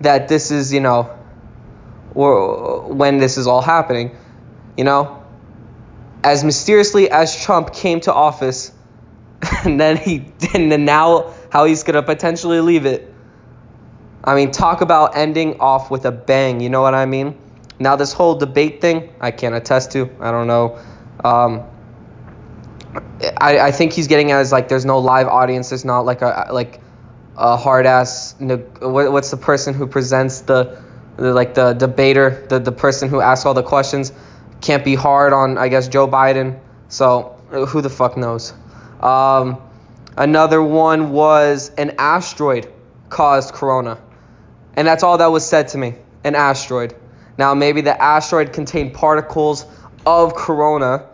that 0.00 0.28
this 0.28 0.50
is, 0.50 0.72
you 0.72 0.80
know, 0.80 1.16
or 2.14 2.82
when 2.92 3.18
this 3.18 3.38
is 3.38 3.46
all 3.46 3.62
happening. 3.62 4.16
You 4.76 4.84
know, 4.84 5.22
as 6.24 6.42
mysteriously 6.42 7.10
as 7.10 7.40
Trump 7.40 7.72
came 7.72 8.00
to 8.00 8.12
office, 8.12 8.72
and 9.64 9.80
then 9.80 9.96
he 9.96 10.26
and 10.54 10.72
then 10.72 10.84
now 10.84 11.33
how 11.54 11.64
he's 11.64 11.84
gonna 11.84 12.02
potentially 12.02 12.60
leave 12.60 12.84
it. 12.84 13.08
I 14.24 14.34
mean, 14.34 14.50
talk 14.50 14.80
about 14.80 15.16
ending 15.16 15.60
off 15.60 15.88
with 15.88 16.04
a 16.04 16.10
bang. 16.10 16.58
You 16.58 16.68
know 16.68 16.82
what 16.82 16.94
I 16.94 17.06
mean? 17.06 17.38
Now 17.78 17.94
this 17.94 18.12
whole 18.12 18.34
debate 18.34 18.80
thing, 18.80 19.14
I 19.20 19.30
can't 19.30 19.54
attest 19.54 19.92
to. 19.92 20.10
I 20.18 20.32
don't 20.32 20.48
know. 20.48 20.78
Um, 21.22 21.62
I, 23.40 23.58
I 23.58 23.70
think 23.70 23.92
he's 23.92 24.08
getting 24.08 24.32
at 24.32 24.40
is 24.40 24.50
like 24.50 24.68
there's 24.68 24.84
no 24.84 24.98
live 24.98 25.28
audience. 25.28 25.70
There's 25.70 25.84
not 25.84 26.00
like 26.00 26.22
a 26.22 26.48
like 26.50 26.80
a 27.36 27.56
hard 27.56 27.86
ass. 27.86 28.34
What's 28.40 29.30
the 29.30 29.36
person 29.36 29.74
who 29.74 29.86
presents 29.86 30.40
the, 30.40 30.82
the 31.16 31.32
like 31.32 31.54
the 31.54 31.72
debater, 31.74 32.44
the 32.48 32.58
the 32.58 32.72
person 32.72 33.08
who 33.08 33.20
asks 33.20 33.46
all 33.46 33.54
the 33.54 33.62
questions? 33.62 34.12
can't 34.64 34.84
be 34.84 34.94
hard 34.94 35.32
on, 35.32 35.58
I 35.58 35.68
guess, 35.68 35.88
Joe 35.88 36.08
Biden. 36.08 36.58
So 36.88 37.38
who 37.50 37.80
the 37.82 37.90
fuck 37.90 38.16
knows? 38.16 38.52
Um, 39.00 39.60
another 40.16 40.62
one 40.62 41.10
was 41.10 41.70
an 41.76 41.94
asteroid 41.98 42.72
caused 43.08 43.54
corona. 43.54 44.00
And 44.76 44.86
that's 44.86 45.02
all 45.02 45.18
that 45.18 45.26
was 45.26 45.46
said 45.46 45.68
to 45.68 45.78
me 45.78 45.94
an 46.24 46.34
asteroid. 46.34 46.94
Now, 47.38 47.54
maybe 47.54 47.80
the 47.80 48.00
asteroid 48.00 48.52
contained 48.52 48.94
particles 48.94 49.66
of 50.06 50.34
corona 50.34 51.06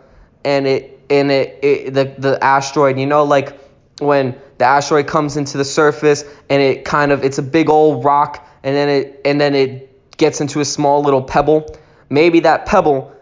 and 0.43 0.67
it 0.67 0.99
and 1.09 1.31
it, 1.31 1.59
it 1.61 1.93
the 1.93 2.15
the 2.17 2.43
asteroid, 2.43 2.97
you 2.97 3.05
know 3.05 3.23
like 3.23 3.59
when 3.99 4.35
the 4.57 4.65
asteroid 4.65 5.07
comes 5.07 5.37
into 5.37 5.57
the 5.57 5.65
surface 5.65 6.23
and 6.49 6.61
it 6.61 6.85
kind 6.85 7.11
of 7.11 7.23
it's 7.23 7.37
a 7.37 7.43
big 7.43 7.69
old 7.69 8.03
rock 8.03 8.47
and 8.63 8.75
then 8.75 8.89
it 8.89 9.21
and 9.25 9.39
then 9.39 9.53
it 9.53 10.17
gets 10.17 10.41
into 10.41 10.59
a 10.59 10.65
small 10.65 11.03
little 11.03 11.21
pebble. 11.21 11.75
Maybe 12.09 12.41
that 12.41 12.65
pebble 12.65 13.13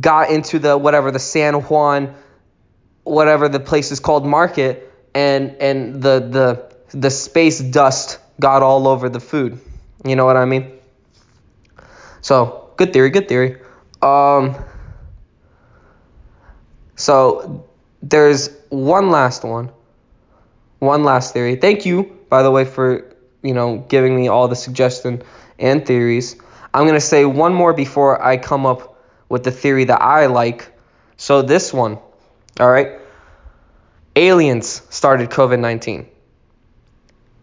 got 0.00 0.30
into 0.30 0.58
the 0.58 0.78
whatever 0.78 1.10
the 1.10 1.18
San 1.18 1.54
Juan 1.54 2.14
whatever 3.04 3.48
the 3.48 3.58
place 3.58 3.90
is 3.90 3.98
called 3.98 4.24
market 4.24 4.91
and 5.14 5.56
and 5.60 6.02
the 6.02 6.20
the 6.20 6.98
the 6.98 7.10
space 7.10 7.60
dust 7.60 8.18
got 8.40 8.62
all 8.62 8.88
over 8.88 9.08
the 9.08 9.20
food. 9.20 9.60
You 10.04 10.16
know 10.16 10.24
what 10.24 10.36
I 10.36 10.44
mean? 10.44 10.72
So, 12.20 12.70
good 12.76 12.92
theory, 12.92 13.10
good 13.10 13.28
theory. 13.28 13.60
Um 14.00 14.56
so 16.96 17.66
there's 18.02 18.50
one 18.68 19.10
last 19.10 19.44
one. 19.44 19.70
One 20.78 21.04
last 21.04 21.32
theory. 21.32 21.56
Thank 21.56 21.86
you, 21.86 22.18
by 22.28 22.42
the 22.42 22.50
way, 22.50 22.64
for 22.64 23.14
you 23.42 23.54
know 23.54 23.78
giving 23.88 24.16
me 24.16 24.28
all 24.28 24.48
the 24.48 24.56
suggestion 24.56 25.22
and 25.58 25.86
theories. 25.86 26.36
I'm 26.74 26.86
gonna 26.86 27.00
say 27.00 27.24
one 27.24 27.54
more 27.54 27.72
before 27.72 28.22
I 28.22 28.36
come 28.36 28.66
up 28.66 28.98
with 29.28 29.44
the 29.44 29.50
theory 29.50 29.84
that 29.84 30.02
I 30.02 30.26
like. 30.26 30.72
So 31.16 31.42
this 31.42 31.72
one, 31.72 31.98
all 32.58 32.70
right. 32.70 33.01
Aliens 34.16 34.82
started 34.90 35.30
COVID 35.30 35.60
19. 35.60 36.06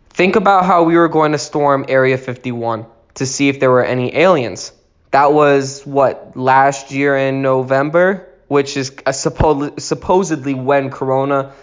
Think 0.10 0.36
about 0.36 0.66
how 0.66 0.84
we 0.84 0.98
were 0.98 1.08
going 1.08 1.32
to 1.32 1.38
storm 1.38 1.86
Area 1.88 2.18
51 2.18 2.86
to 3.16 3.26
see 3.26 3.50
if 3.50 3.60
there 3.60 3.72
were 3.72 3.86
any 3.86 4.16
aliens. 4.16 4.72
That 5.12 5.34
was 5.34 5.84
what 5.84 6.36
last 6.36 6.92
year 6.92 7.18
in 7.18 7.42
November 7.42 8.30
which 8.50 8.76
is 8.76 8.92
suppo- 8.92 9.80
supposedly 9.80 10.56
when 10.56 10.90
corona 10.90 11.54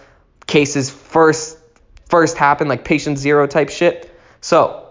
cases 0.47 0.89
first 0.89 1.57
first 2.09 2.37
happened, 2.37 2.69
like 2.69 2.83
patient 2.85 3.19
zero 3.19 3.45
type 3.45 3.69
shit. 3.69 4.11
So 4.41 4.89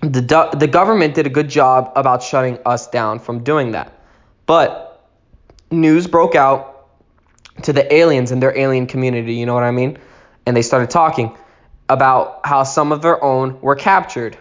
the 0.00 0.50
the 0.52 0.66
government 0.66 1.14
did 1.14 1.26
a 1.26 1.30
good 1.30 1.48
job 1.48 1.92
about 1.96 2.22
shutting 2.22 2.58
us 2.66 2.88
down 2.88 3.20
from 3.20 3.44
doing 3.44 3.70
that, 3.72 3.96
but 4.44 5.08
news 5.70 6.08
broke 6.08 6.34
out 6.34 6.71
to 7.62 7.72
the 7.72 7.92
aliens 7.92 8.32
and 8.32 8.42
their 8.42 8.56
alien 8.56 8.86
community. 8.86 9.34
You 9.34 9.46
know 9.46 9.54
what 9.54 9.64
I 9.64 9.70
mean? 9.70 9.98
And 10.46 10.56
they 10.56 10.62
started 10.62 10.90
talking 10.90 11.36
about 11.88 12.40
how 12.44 12.62
some 12.62 12.92
of 12.92 13.02
their 13.02 13.22
own 13.22 13.60
were 13.60 13.76
captured. 13.76 14.38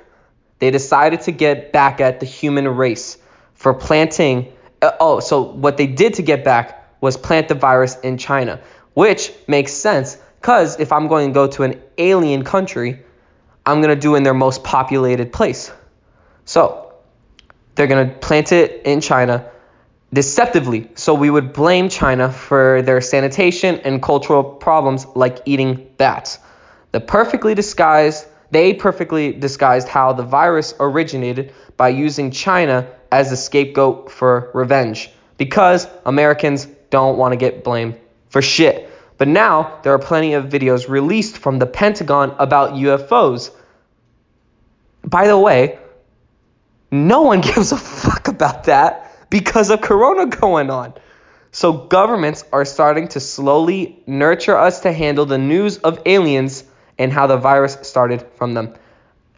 They 0.60 0.72
decided 0.72 1.22
to 1.22 1.32
get 1.32 1.74
back 1.74 2.02
at 2.02 2.20
the 2.20 2.26
human 2.26 2.68
race 2.68 3.18
for 3.54 3.74
planting 3.74 4.54
uh, 4.82 4.92
oh, 5.00 5.20
so 5.20 5.42
what 5.42 5.78
they 5.78 5.88
did 5.88 6.16
to 6.16 6.24
get 6.24 6.44
back 6.44 7.02
was 7.02 7.18
plant 7.18 7.48
the 7.48 7.56
virus 7.56 7.98
in 8.00 8.18
China, 8.18 8.60
which 8.94 9.32
makes 9.48 9.74
sense 9.74 10.18
because 10.40 10.80
if 10.80 10.92
I'm 10.92 11.08
going 11.08 11.30
to 11.30 11.34
go 11.34 11.48
to 11.48 11.64
an 11.64 11.82
alien 11.98 12.44
country, 12.44 13.04
I'm 13.66 13.82
going 13.82 13.94
to 13.94 14.02
do 14.02 14.16
in 14.16 14.24
their 14.24 14.34
most 14.34 14.64
populated 14.64 15.32
place. 15.32 15.72
So 16.46 16.94
they're 17.76 17.88
going 17.88 18.10
to 18.10 18.16
plant 18.16 18.52
it 18.52 18.82
in 18.86 19.02
China 19.02 19.50
deceptively. 20.14 20.90
So 20.96 21.14
we 21.14 21.30
would 21.30 21.54
blame 21.54 21.90
China 21.90 22.32
for 22.32 22.82
their 22.82 23.02
sanitation 23.02 23.80
and 23.80 24.02
cultural 24.02 24.44
problems 24.44 25.06
like 25.16 25.40
eating 25.46 25.90
bats. 25.98 26.40
The 26.92 27.00
perfectly 27.00 27.56
disguised, 27.56 28.26
they 28.52 28.74
perfectly 28.74 29.32
disguised 29.32 29.88
how 29.88 30.14
the 30.14 30.24
virus 30.24 30.74
originated 30.80 31.54
by 31.78 31.90
using 31.90 32.32
China 32.32 32.88
as 33.12 33.32
a 33.32 33.38
scapegoat 33.38 34.12
for 34.12 34.52
revenge 34.54 35.10
because 35.38 35.88
Americans 36.06 36.68
don't 36.90 37.18
want 37.18 37.32
to 37.32 37.38
get 37.38 37.64
blamed 37.64 37.96
for 38.30 38.42
shit. 38.42 38.90
But 39.18 39.28
now 39.28 39.80
there 39.84 39.94
are 39.94 40.00
plenty 40.00 40.34
of 40.34 40.46
videos 40.46 40.90
released 40.90 41.38
from 41.38 41.60
the 41.60 41.66
Pentagon 41.66 42.36
about 42.40 42.74
UFOs. 42.74 43.52
By 45.04 45.28
the 45.28 45.38
way, 45.38 45.80
no 46.92 47.22
one 47.22 47.42
gives 47.42 47.72
a 47.72 47.78
fuck 47.78 48.28
about 48.28 48.66
that 48.66 49.11
because 49.32 49.72
of 49.72 49.82
Corona 49.82 50.28
going 50.28 50.70
on. 50.70 50.94
So 51.52 51.74
governments 51.74 52.46
are 52.54 52.64
starting 52.64 53.08
to 53.10 53.20
slowly 53.20 54.04
nurture 54.06 54.56
us 54.56 54.82
to 54.82 54.92
handle 54.92 55.26
the 55.26 55.40
news 55.40 55.80
of 55.80 56.00
aliens 56.06 56.64
and 57.00 57.12
how 57.12 57.26
the 57.26 57.38
virus 57.38 57.78
started 57.82 58.24
from 58.36 58.54
them. 58.54 58.76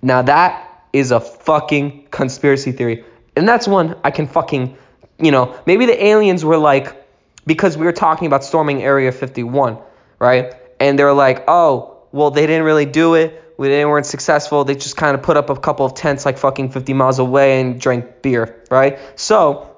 Now 0.02 0.24
that 0.24 0.70
is 0.92 1.12
a 1.12 1.22
fucking 1.22 2.08
conspiracy 2.12 2.74
theory. 2.74 3.06
And 3.36 3.48
that's 3.48 3.68
one 3.68 3.96
I 4.04 4.12
can 4.12 4.28
fucking, 4.28 4.78
you 5.18 5.32
know, 5.32 5.58
maybe 5.66 5.86
the 5.86 6.06
aliens 6.06 6.44
were 6.44 6.58
like, 6.58 7.00
because 7.48 7.78
we 7.78 7.86
were 7.86 7.94
talking 7.94 8.28
about 8.28 8.44
storming 8.44 8.84
Area 8.84 9.12
51, 9.12 9.78
right? 10.20 10.54
And 10.80 11.00
they're 11.00 11.14
like, 11.14 11.46
oh, 11.48 12.04
well, 12.12 12.30
they 12.32 12.46
didn't 12.46 12.66
really 12.66 12.86
do 12.86 13.16
it. 13.16 13.40
We 13.58 13.70
they 13.70 13.86
weren't 13.86 14.06
successful. 14.06 14.64
They 14.64 14.76
just 14.76 14.98
kind 14.98 15.16
of 15.16 15.24
put 15.24 15.38
up 15.38 15.50
a 15.50 15.56
couple 15.56 15.86
of 15.86 15.94
tents 15.94 16.26
like 16.26 16.38
fucking 16.38 16.72
50 16.72 16.94
miles 16.94 17.20
away 17.20 17.62
and 17.62 17.80
drank 17.80 18.22
beer, 18.22 18.64
right? 18.70 19.00
So 19.16 19.73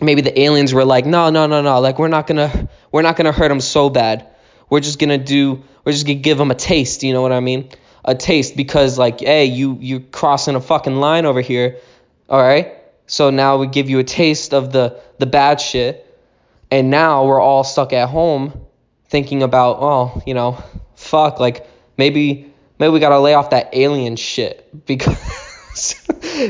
maybe 0.00 0.20
the 0.20 0.38
aliens 0.38 0.74
were 0.74 0.84
like, 0.84 1.06
no, 1.06 1.30
no, 1.30 1.46
no, 1.46 1.62
no. 1.62 1.80
Like 1.80 1.98
we're 1.98 2.08
not 2.08 2.26
gonna, 2.26 2.68
we're 2.92 3.02
not 3.02 3.16
gonna 3.16 3.32
hurt 3.32 3.48
them 3.48 3.60
so 3.60 3.90
bad. 3.90 4.26
We're 4.68 4.80
just 4.80 4.98
gonna 4.98 5.18
do, 5.18 5.62
we're 5.84 5.92
just 5.92 6.06
gonna 6.06 6.18
give 6.18 6.38
them 6.38 6.50
a 6.50 6.54
taste. 6.54 7.02
You 7.02 7.12
know 7.12 7.22
what 7.22 7.32
I 7.32 7.40
mean? 7.40 7.70
A 8.04 8.14
taste 8.14 8.56
because 8.56 8.98
like, 8.98 9.20
hey, 9.20 9.46
you 9.46 9.78
you 9.80 10.00
crossing 10.00 10.54
a 10.54 10.60
fucking 10.60 10.96
line 10.96 11.26
over 11.26 11.40
here, 11.40 11.78
all 12.28 12.40
right? 12.40 12.74
So 13.06 13.30
now 13.30 13.56
we 13.58 13.66
give 13.66 13.88
you 13.90 13.98
a 13.98 14.04
taste 14.04 14.54
of 14.54 14.72
the 14.72 15.00
the 15.18 15.26
bad 15.26 15.60
shit, 15.60 16.06
and 16.70 16.90
now 16.90 17.26
we're 17.26 17.40
all 17.40 17.64
stuck 17.64 17.92
at 17.92 18.08
home 18.08 18.66
thinking 19.08 19.42
about, 19.42 19.78
oh, 19.80 20.22
you 20.26 20.34
know, 20.34 20.62
fuck, 20.94 21.40
like 21.40 21.66
maybe 21.96 22.52
maybe 22.78 22.92
we 22.92 23.00
gotta 23.00 23.18
lay 23.18 23.34
off 23.34 23.50
that 23.50 23.70
alien 23.72 24.16
shit 24.16 24.68
because 24.86 25.94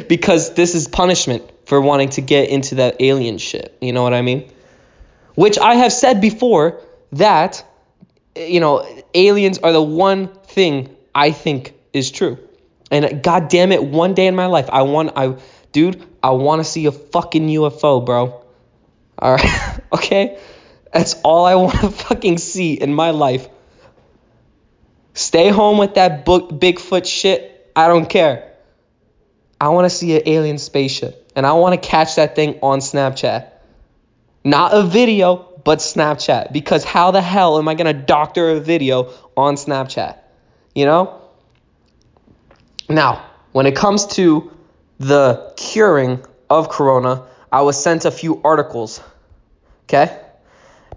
because 0.09 0.55
this 0.55 0.75
is 0.75 0.89
punishment 0.89 1.51
for 1.67 1.81
wanting 1.81 2.09
to 2.11 2.23
get 2.23 2.49
into 2.49 2.77
that 2.77 2.97
alien 3.01 3.39
shit. 3.39 3.77
You 3.81 3.93
know 3.93 4.03
what 4.03 4.15
I 4.15 4.23
mean? 4.23 4.51
Which 5.35 5.59
I 5.59 5.75
have 5.75 5.93
said 5.93 6.21
before 6.21 6.81
that 7.13 7.65
you 8.35 8.61
know 8.61 8.87
aliens 9.15 9.59
are 9.59 9.73
the 9.73 9.83
one 9.83 10.29
thing 10.29 10.97
I 11.15 11.33
think 11.33 11.75
is 11.93 12.11
true. 12.11 12.39
And 12.91 13.23
god 13.23 13.49
damn 13.49 13.73
it, 13.73 13.85
one 13.85 14.15
day 14.15 14.27
in 14.27 14.37
my 14.37 14.47
life 14.47 14.71
I 14.73 14.83
want 14.83 15.13
I 15.17 15.37
dude, 15.73 16.03
I 16.23 16.31
want 16.31 16.61
to 16.61 16.65
see 16.65 16.87
a 16.87 16.93
fucking 16.93 17.49
UFO, 17.49 18.05
bro. 18.05 18.43
All 19.19 19.35
right, 19.35 19.81
okay? 19.93 20.39
That's 20.93 21.15
all 21.25 21.45
I 21.45 21.57
want 21.57 21.81
to 21.81 21.91
fucking 21.91 22.39
see 22.39 22.75
in 22.75 22.95
my 22.95 23.11
life. 23.11 23.49
Stay 25.15 25.49
home 25.49 25.79
with 25.79 25.95
that 25.95 26.25
book 26.25 26.51
Bigfoot 26.51 27.07
shit. 27.07 27.71
I 27.75 27.89
don't 27.89 28.09
care. 28.09 28.56
I 29.61 29.69
want 29.69 29.87
to 29.87 29.91
see 29.91 30.17
an 30.17 30.23
alien 30.27 30.59
spaceship 30.59 31.33
and 31.35 31.47
I 31.47 31.53
want 31.53 31.81
to 31.81 31.89
catch 31.89 32.17
that 32.17 32.37
thing 32.37 32.59
on 32.63 32.81
Snapchat. 32.81 33.51
Not 34.45 34.75
a 34.75 34.83
video, 34.83 35.61
but 35.65 35.79
Snapchat 35.81 36.53
because 36.53 36.85
how 36.85 37.11
the 37.11 37.23
hell 37.23 37.59
am 37.59 37.67
I 37.69 37.75
going 37.75 37.87
to 37.87 38.01
doctor 38.01 38.51
a 38.51 38.61
video 38.61 39.13
on 39.37 39.57
Snapchat? 39.57 40.19
You 40.75 40.85
know? 40.85 41.23
Now, 42.89 43.25
when 43.53 43.67
it 43.67 43.75
comes 43.75 44.07
to 44.15 44.53
the 44.99 45.53
curing 45.57 46.25
of 46.49 46.69
corona, 46.69 47.27
I 47.51 47.63
was 47.63 47.83
sent 47.83 48.05
a 48.05 48.11
few 48.11 48.41
articles. 48.45 49.03
Okay? 49.85 50.17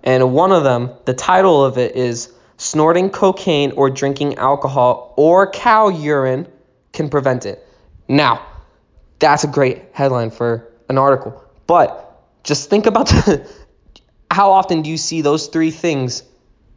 And 0.03 0.33
one 0.33 0.51
of 0.51 0.63
them, 0.63 0.91
the 1.05 1.13
title 1.13 1.63
of 1.63 1.77
it 1.77 1.95
is 1.95 2.31
Snorting 2.57 3.09
Cocaine 3.09 3.71
or 3.71 3.89
Drinking 3.89 4.35
Alcohol 4.35 5.13
or 5.17 5.49
Cow 5.49 5.89
Urine 5.89 6.47
Can 6.93 7.09
Prevent 7.09 7.45
It. 7.45 7.65
Now, 8.07 8.45
that's 9.19 9.43
a 9.43 9.47
great 9.47 9.83
headline 9.93 10.31
for 10.31 10.67
an 10.87 10.97
article. 10.97 11.43
But 11.67 12.23
just 12.43 12.69
think 12.69 12.85
about 12.85 13.07
the, 13.07 13.47
how 14.31 14.51
often 14.51 14.81
do 14.81 14.89
you 14.89 14.97
see 14.97 15.21
those 15.21 15.47
three 15.47 15.71
things 15.71 16.23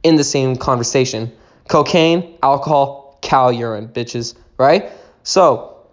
in 0.03 0.17
the 0.17 0.25
same 0.25 0.57
conversation? 0.57 1.33
Cocaine, 1.69 2.37
alcohol, 2.43 3.19
cow 3.23 3.51
urine, 3.51 3.89
bitches, 3.89 4.35
right? 4.59 4.91
So, 5.23 5.87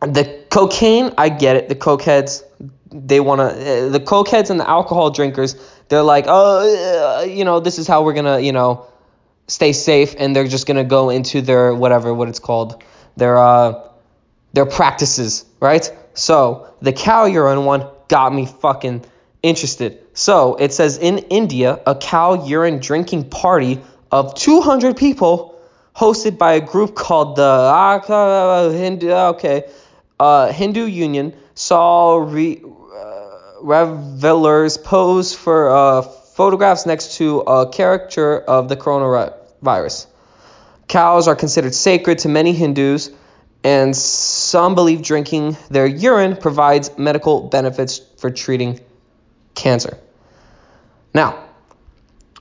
the 0.00 0.44
cocaine, 0.50 1.12
I 1.18 1.28
get 1.28 1.56
it. 1.56 1.68
The 1.68 1.74
cokeheads, 1.74 2.42
they 2.90 3.20
want 3.20 3.40
to. 3.40 3.46
Uh, 3.46 3.88
the 3.90 4.00
cokeheads 4.00 4.50
and 4.50 4.58
the 4.58 4.68
alcohol 4.68 5.10
drinkers, 5.10 5.56
they're 5.88 6.02
like, 6.02 6.24
oh, 6.28 7.20
uh, 7.20 7.24
you 7.24 7.44
know, 7.44 7.60
this 7.60 7.78
is 7.78 7.86
how 7.86 8.02
we're 8.04 8.14
gonna, 8.14 8.38
you 8.38 8.52
know, 8.52 8.86
stay 9.48 9.72
safe, 9.72 10.14
and 10.18 10.34
they're 10.34 10.46
just 10.46 10.66
gonna 10.66 10.84
go 10.84 11.10
into 11.10 11.42
their 11.42 11.74
whatever, 11.74 12.14
what 12.14 12.28
it's 12.28 12.38
called, 12.38 12.82
their 13.16 13.36
uh, 13.38 13.87
their 14.58 14.66
practices, 14.66 15.44
right? 15.60 15.88
So 16.14 16.66
the 16.82 16.92
cow 16.92 17.26
urine 17.26 17.64
one 17.64 17.86
got 18.08 18.34
me 18.34 18.44
fucking 18.46 19.04
interested. 19.40 20.00
So 20.14 20.56
it 20.56 20.72
says 20.72 20.98
in 20.98 21.18
India, 21.30 21.80
a 21.86 21.94
cow 21.94 22.44
urine 22.44 22.80
drinking 22.80 23.30
party 23.30 23.80
of 24.10 24.34
200 24.34 24.96
people 24.96 25.60
hosted 25.94 26.38
by 26.38 26.54
a 26.54 26.60
group 26.60 26.96
called 26.96 27.36
the 27.36 27.44
uh, 27.44 28.70
Hindu, 28.82 29.12
okay, 29.12 29.70
uh, 30.18 30.50
Hindu 30.50 30.86
Union, 30.86 31.36
saw 31.54 32.16
re, 32.16 32.60
uh, 32.60 33.62
revelers 33.62 34.76
pose 34.76 35.36
for 35.36 35.70
uh, 35.70 36.02
photographs 36.02 36.84
next 36.84 37.14
to 37.18 37.42
a 37.42 37.70
caricature 37.70 38.40
of 38.40 38.68
the 38.68 38.76
coronavirus. 38.76 40.08
Cows 40.88 41.28
are 41.28 41.36
considered 41.36 41.76
sacred 41.76 42.18
to 42.20 42.28
many 42.28 42.52
Hindus, 42.52 43.10
and 43.64 43.96
some 43.96 44.74
believe 44.74 45.02
drinking 45.02 45.56
their 45.70 45.86
urine 45.86 46.36
provides 46.36 46.96
medical 46.96 47.48
benefits 47.48 48.00
for 48.18 48.30
treating 48.30 48.80
cancer. 49.54 49.98
Now, 51.14 51.44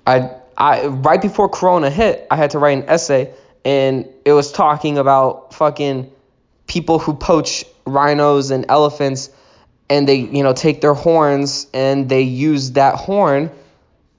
I, 0.05 0.31
I 0.57 0.88
right 0.88 1.21
before 1.21 1.50
Corona 1.50 1.89
hit, 1.89 2.27
I 2.29 2.36
had 2.36 2.51
to 2.51 2.59
write 2.59 2.77
an 2.77 2.89
essay, 2.89 3.33
and 3.65 4.07
it 4.25 4.33
was 4.33 4.51
talking 4.51 4.97
about 4.97 5.53
fucking 5.53 6.12
people 6.67 7.00
who 7.00 7.13
poach 7.13 7.65
rhinos 7.86 8.51
and 8.51 8.65
elephants, 8.69 9.29
and 9.89 10.07
they 10.07 10.15
you 10.15 10.43
know 10.43 10.53
take 10.53 10.81
their 10.81 10.93
horns 10.93 11.67
and 11.74 12.09
they 12.09 12.21
use 12.21 12.71
that 12.74 12.95
horn, 12.95 13.50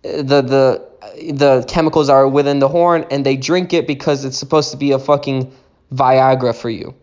the 0.02 0.42
the 0.42 0.88
the 1.32 1.64
chemicals 1.68 2.08
are 2.08 2.28
within 2.28 2.58
the 2.58 2.68
horn, 2.68 3.06
and 3.10 3.24
they 3.24 3.36
drink 3.36 3.72
it 3.72 3.86
because 3.86 4.24
it's 4.24 4.38
supposed 4.38 4.70
to 4.72 4.76
be 4.76 4.92
a 4.92 4.98
fucking 4.98 5.52
Viagra 5.92 6.54
for 6.54 6.70
you, 6.70 6.94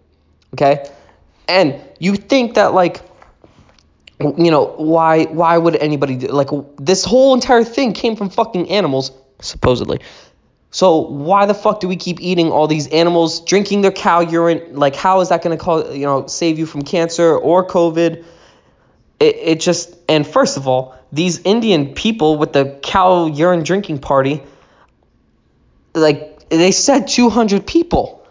okay? 0.53 0.89
And 1.47 1.79
you 1.99 2.15
think 2.15 2.55
that 2.55 2.73
like 2.73 3.01
you 4.19 4.51
know 4.51 4.65
why 4.77 5.25
why 5.25 5.57
would 5.57 5.75
anybody 5.75 6.15
do 6.15 6.27
like 6.27 6.49
this 6.77 7.03
whole 7.03 7.33
entire 7.33 7.63
thing 7.63 7.93
came 7.93 8.15
from 8.15 8.29
fucking 8.29 8.69
animals 8.69 9.11
supposedly. 9.41 9.99
So 10.71 10.99
why 10.99 11.45
the 11.45 11.53
fuck 11.53 11.79
do 11.79 11.87
we 11.87 11.95
keep 11.95 12.19
eating 12.19 12.51
all 12.51 12.67
these 12.67 12.87
animals 12.87 13.41
drinking 13.45 13.81
their 13.81 13.91
cow 13.91 14.19
urine? 14.19 14.75
Like 14.75 14.95
how 14.95 15.21
is 15.21 15.29
that 15.29 15.41
going 15.41 15.57
to 15.57 15.63
call 15.63 15.93
you 15.93 16.05
know 16.05 16.27
save 16.27 16.59
you 16.59 16.65
from 16.65 16.83
cancer 16.83 17.35
or 17.37 17.67
covid? 17.67 18.23
It, 19.19 19.35
it 19.35 19.59
just 19.61 19.95
and 20.09 20.27
first 20.27 20.57
of 20.57 20.67
all 20.67 20.95
these 21.11 21.39
indian 21.39 21.93
people 21.93 22.37
with 22.37 22.51
the 22.51 22.77
cow 22.83 23.27
urine 23.27 23.63
drinking 23.63 23.99
party 23.99 24.43
like 25.93 26.49
they 26.49 26.71
said 26.71 27.07
200 27.07 27.65
people 27.65 28.24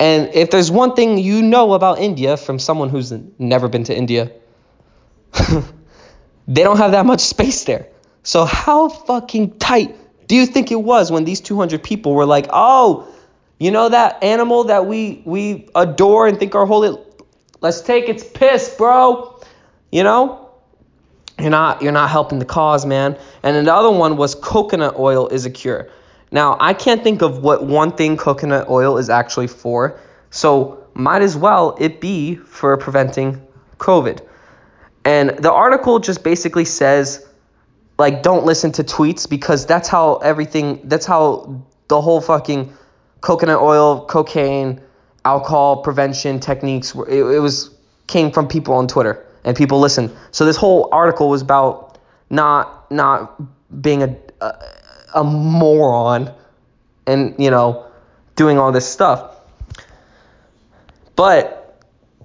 and 0.00 0.30
if 0.34 0.50
there's 0.50 0.70
one 0.70 0.94
thing 0.94 1.18
you 1.18 1.42
know 1.42 1.72
about 1.72 1.98
India 1.98 2.36
from 2.36 2.58
someone 2.58 2.88
who's 2.88 3.12
never 3.38 3.68
been 3.68 3.84
to 3.84 3.96
India, 3.96 4.30
they 5.32 6.62
don't 6.62 6.78
have 6.78 6.92
that 6.92 7.04
much 7.04 7.20
space 7.20 7.64
there. 7.64 7.88
So 8.22 8.44
how 8.44 8.88
fucking 8.88 9.58
tight 9.58 9.96
do 10.26 10.36
you 10.36 10.46
think 10.46 10.70
it 10.70 10.80
was 10.80 11.10
when 11.10 11.24
these 11.24 11.40
200 11.40 11.82
people 11.82 12.14
were 12.14 12.26
like, 12.26 12.46
"Oh, 12.50 13.08
you 13.58 13.70
know 13.70 13.88
that 13.88 14.22
animal 14.22 14.64
that 14.64 14.86
we 14.86 15.22
we 15.24 15.68
adore 15.74 16.28
and 16.28 16.38
think 16.38 16.54
are 16.54 16.66
holy? 16.66 16.96
Let's 17.60 17.80
take 17.80 18.08
its 18.08 18.22
piss, 18.22 18.74
bro." 18.76 19.40
You 19.90 20.04
know? 20.04 20.48
You're 21.38 21.50
not 21.50 21.82
you're 21.82 21.92
not 21.92 22.10
helping 22.10 22.38
the 22.38 22.44
cause, 22.44 22.84
man. 22.84 23.16
And 23.42 23.56
another 23.56 23.90
one 23.90 24.16
was 24.16 24.34
coconut 24.34 24.98
oil 24.98 25.28
is 25.28 25.46
a 25.46 25.50
cure. 25.50 25.88
Now, 26.30 26.56
I 26.60 26.74
can't 26.74 27.02
think 27.02 27.22
of 27.22 27.42
what 27.42 27.64
one 27.64 27.92
thing 27.92 28.16
coconut 28.16 28.68
oil 28.68 28.98
is 28.98 29.08
actually 29.08 29.46
for, 29.46 29.98
so 30.30 30.84
might 30.94 31.22
as 31.22 31.36
well 31.36 31.76
it 31.80 32.00
be 32.00 32.34
for 32.34 32.76
preventing 32.76 33.40
COVID. 33.78 34.20
And 35.04 35.30
the 35.38 35.52
article 35.52 36.00
just 36.00 36.22
basically 36.22 36.64
says, 36.64 37.26
like, 37.98 38.22
don't 38.22 38.44
listen 38.44 38.72
to 38.72 38.84
tweets 38.84 39.28
because 39.28 39.64
that's 39.64 39.88
how 39.88 40.16
everything, 40.16 40.80
that's 40.84 41.06
how 41.06 41.62
the 41.88 42.00
whole 42.00 42.20
fucking 42.20 42.72
coconut 43.20 43.60
oil, 43.60 44.04
cocaine, 44.06 44.80
alcohol 45.24 45.82
prevention 45.82 46.40
techniques, 46.40 46.94
it, 47.08 47.22
it 47.22 47.40
was, 47.40 47.70
came 48.06 48.30
from 48.30 48.46
people 48.46 48.74
on 48.74 48.86
Twitter 48.86 49.26
and 49.44 49.56
people 49.56 49.80
listen. 49.80 50.14
So 50.30 50.44
this 50.44 50.56
whole 50.56 50.88
article 50.92 51.28
was 51.28 51.42
about 51.42 51.98
not, 52.30 52.90
not 52.90 53.40
being 53.82 54.02
a, 54.02 54.16
a 54.40 54.52
a 55.14 55.24
moron 55.24 56.32
and, 57.06 57.34
you 57.38 57.50
know, 57.50 57.86
doing 58.36 58.58
all 58.58 58.72
this 58.72 58.86
stuff. 58.86 59.36
But 61.16 61.82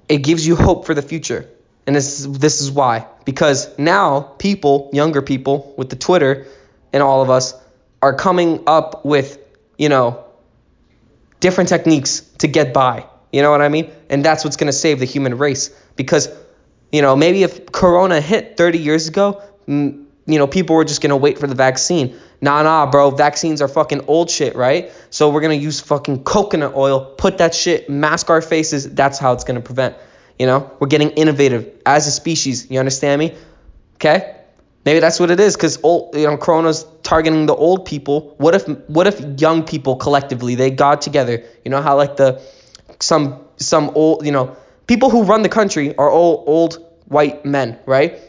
it 0.08 0.20
gives 0.20 0.46
you 0.46 0.56
hope 0.56 0.86
for 0.86 0.94
the 0.94 1.02
future. 1.02 1.50
And 1.86 1.96
this 1.96 2.26
this 2.26 2.62
is 2.62 2.72
why. 2.72 3.08
Because 3.26 3.78
now 3.78 4.22
people, 4.22 4.90
younger 4.94 5.22
people 5.22 5.74
with 5.78 5.90
the 5.90 5.96
Twitter 5.96 6.46
and 6.92 7.02
all 7.04 7.22
of 7.22 7.30
us 7.30 7.54
are 8.02 8.14
coming 8.14 8.64
up 8.68 9.06
with, 9.06 9.40
you 9.78 9.90
know, 9.90 10.24
different 11.40 11.70
techniques 11.70 12.22
to 12.40 12.48
get 12.48 12.74
by. 12.74 13.06
You 13.32 13.42
know 13.42 13.52
what 13.52 13.62
I 13.62 13.70
mean? 13.70 13.92
And 14.10 14.24
that's 14.24 14.44
what's 14.44 14.58
going 14.58 14.68
to 14.68 14.78
save 14.78 15.00
the 15.00 15.06
human 15.06 15.38
race 15.38 15.70
because 15.96 16.30
you 16.94 17.02
know, 17.02 17.16
maybe 17.16 17.42
if 17.42 17.72
corona 17.72 18.22
hit 18.22 18.56
30 18.56 18.78
years 18.78 19.08
ago, 19.08 19.42
you 20.26 20.38
know, 20.38 20.48
people 20.48 20.76
were 20.76 20.86
just 20.86 21.02
to 21.02 21.16
wait 21.16 21.38
for 21.38 21.48
the 21.48 21.56
vaccine. 21.56 22.18
Nah, 22.40 22.64
nah, 22.64 22.90
bro. 22.90 23.12
Vaccines 23.12 23.62
are 23.62 23.68
fucking 23.68 24.06
old 24.08 24.30
shit, 24.30 24.56
right? 24.56 24.92
So 25.10 25.30
we're 25.30 25.42
gonna 25.42 25.56
use 25.56 25.80
fucking 25.80 26.24
coconut 26.24 26.76
oil, 26.76 27.06
put 27.18 27.40
that 27.40 27.54
shit, 27.54 27.90
mask 27.90 28.30
our 28.30 28.42
faces. 28.42 28.94
That's 28.94 29.20
how 29.20 29.34
it's 29.34 29.44
gonna 29.44 29.62
prevent. 29.62 29.96
You 30.40 30.48
know, 30.48 30.72
we're 30.80 30.88
getting 30.88 31.12
innovative 31.12 31.72
as 31.86 32.08
a 32.08 32.12
species. 32.12 32.70
You 32.72 32.80
understand 32.80 33.20
me? 33.20 33.36
Okay. 33.96 34.38
Maybe 34.86 35.00
that's 35.00 35.20
what 35.20 35.32
it 35.32 35.40
is, 35.40 35.56
because 35.56 35.80
old, 35.82 36.16
you 36.16 36.28
know, 36.28 36.36
Corona's 36.36 36.86
targeting 37.04 37.46
the 37.46 37.56
old 37.56 37.86
people. 37.86 38.36
What 38.38 38.54
if, 38.54 38.68
what 38.90 39.08
if 39.08 39.40
young 39.40 39.64
people 39.64 39.96
collectively 39.96 40.56
they 40.56 40.72
got 40.72 41.02
together? 41.02 41.44
You 41.64 41.72
know 41.72 41.82
how 41.82 41.96
like 41.96 42.18
the, 42.18 42.42
some, 43.00 43.46
some 43.58 43.92
old, 43.96 44.26
you 44.26 44.34
know, 44.34 44.58
people 44.88 45.10
who 45.10 45.24
run 45.24 45.42
the 45.42 45.50
country 45.50 45.96
are 45.96 46.10
all 46.10 46.44
old 46.48 46.86
white 47.06 47.46
men, 47.46 47.80
right? 47.86 48.20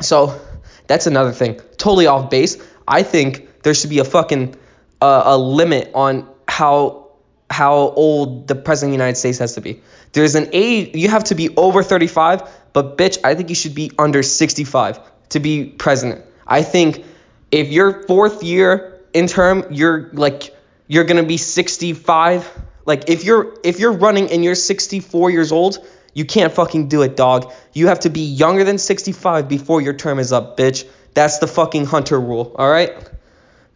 So 0.00 0.40
that's 0.86 1.06
another 1.06 1.32
thing. 1.32 1.60
Totally 1.76 2.06
off 2.06 2.30
base. 2.30 2.58
I 2.86 3.02
think 3.02 3.62
there 3.62 3.74
should 3.74 3.90
be 3.90 3.98
a 3.98 4.04
fucking 4.04 4.56
uh, 5.00 5.22
a 5.26 5.38
limit 5.38 5.90
on 5.94 6.28
how 6.46 7.08
how 7.50 7.74
old 7.74 8.48
the 8.48 8.54
president 8.54 8.90
of 8.90 8.98
the 8.98 9.04
United 9.04 9.18
States 9.18 9.38
has 9.38 9.54
to 9.54 9.60
be. 9.60 9.80
There's 10.12 10.34
an 10.34 10.48
age 10.52 10.94
you 10.94 11.08
have 11.08 11.24
to 11.24 11.34
be 11.34 11.54
over 11.56 11.82
35, 11.82 12.48
but 12.72 12.98
bitch, 12.98 13.18
I 13.22 13.34
think 13.34 13.48
you 13.48 13.54
should 13.54 13.74
be 13.74 13.90
under 13.98 14.22
65 14.22 15.00
to 15.30 15.40
be 15.40 15.66
president. 15.66 16.24
I 16.46 16.62
think 16.62 17.04
if 17.50 17.70
your 17.70 18.02
fourth 18.06 18.42
year 18.42 19.00
in 19.12 19.26
term, 19.26 19.66
you're 19.70 20.10
like 20.12 20.54
you're 20.86 21.04
gonna 21.04 21.22
be 21.22 21.36
65. 21.36 22.50
Like 22.86 23.08
if 23.08 23.24
you're 23.24 23.56
if 23.64 23.78
you're 23.78 23.92
running 23.92 24.30
and 24.30 24.44
you're 24.44 24.54
64 24.54 25.30
years 25.30 25.52
old, 25.52 25.78
you 26.14 26.24
can't 26.24 26.52
fucking 26.52 26.88
do 26.88 27.02
it, 27.02 27.16
dog. 27.16 27.52
You 27.72 27.88
have 27.88 28.00
to 28.00 28.10
be 28.10 28.20
younger 28.20 28.64
than 28.64 28.78
65 28.78 29.48
before 29.48 29.80
your 29.80 29.94
term 29.94 30.18
is 30.18 30.32
up, 30.32 30.56
bitch. 30.56 30.88
That's 31.12 31.38
the 31.38 31.46
fucking 31.46 31.86
hunter 31.86 32.18
rule, 32.18 32.54
all 32.56 32.70
right? 32.70 32.92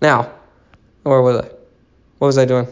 Now, 0.00 0.32
where 1.02 1.20
was 1.20 1.36
I? 1.36 1.48
What 2.18 2.26
was 2.26 2.38
I 2.38 2.44
doing? 2.44 2.68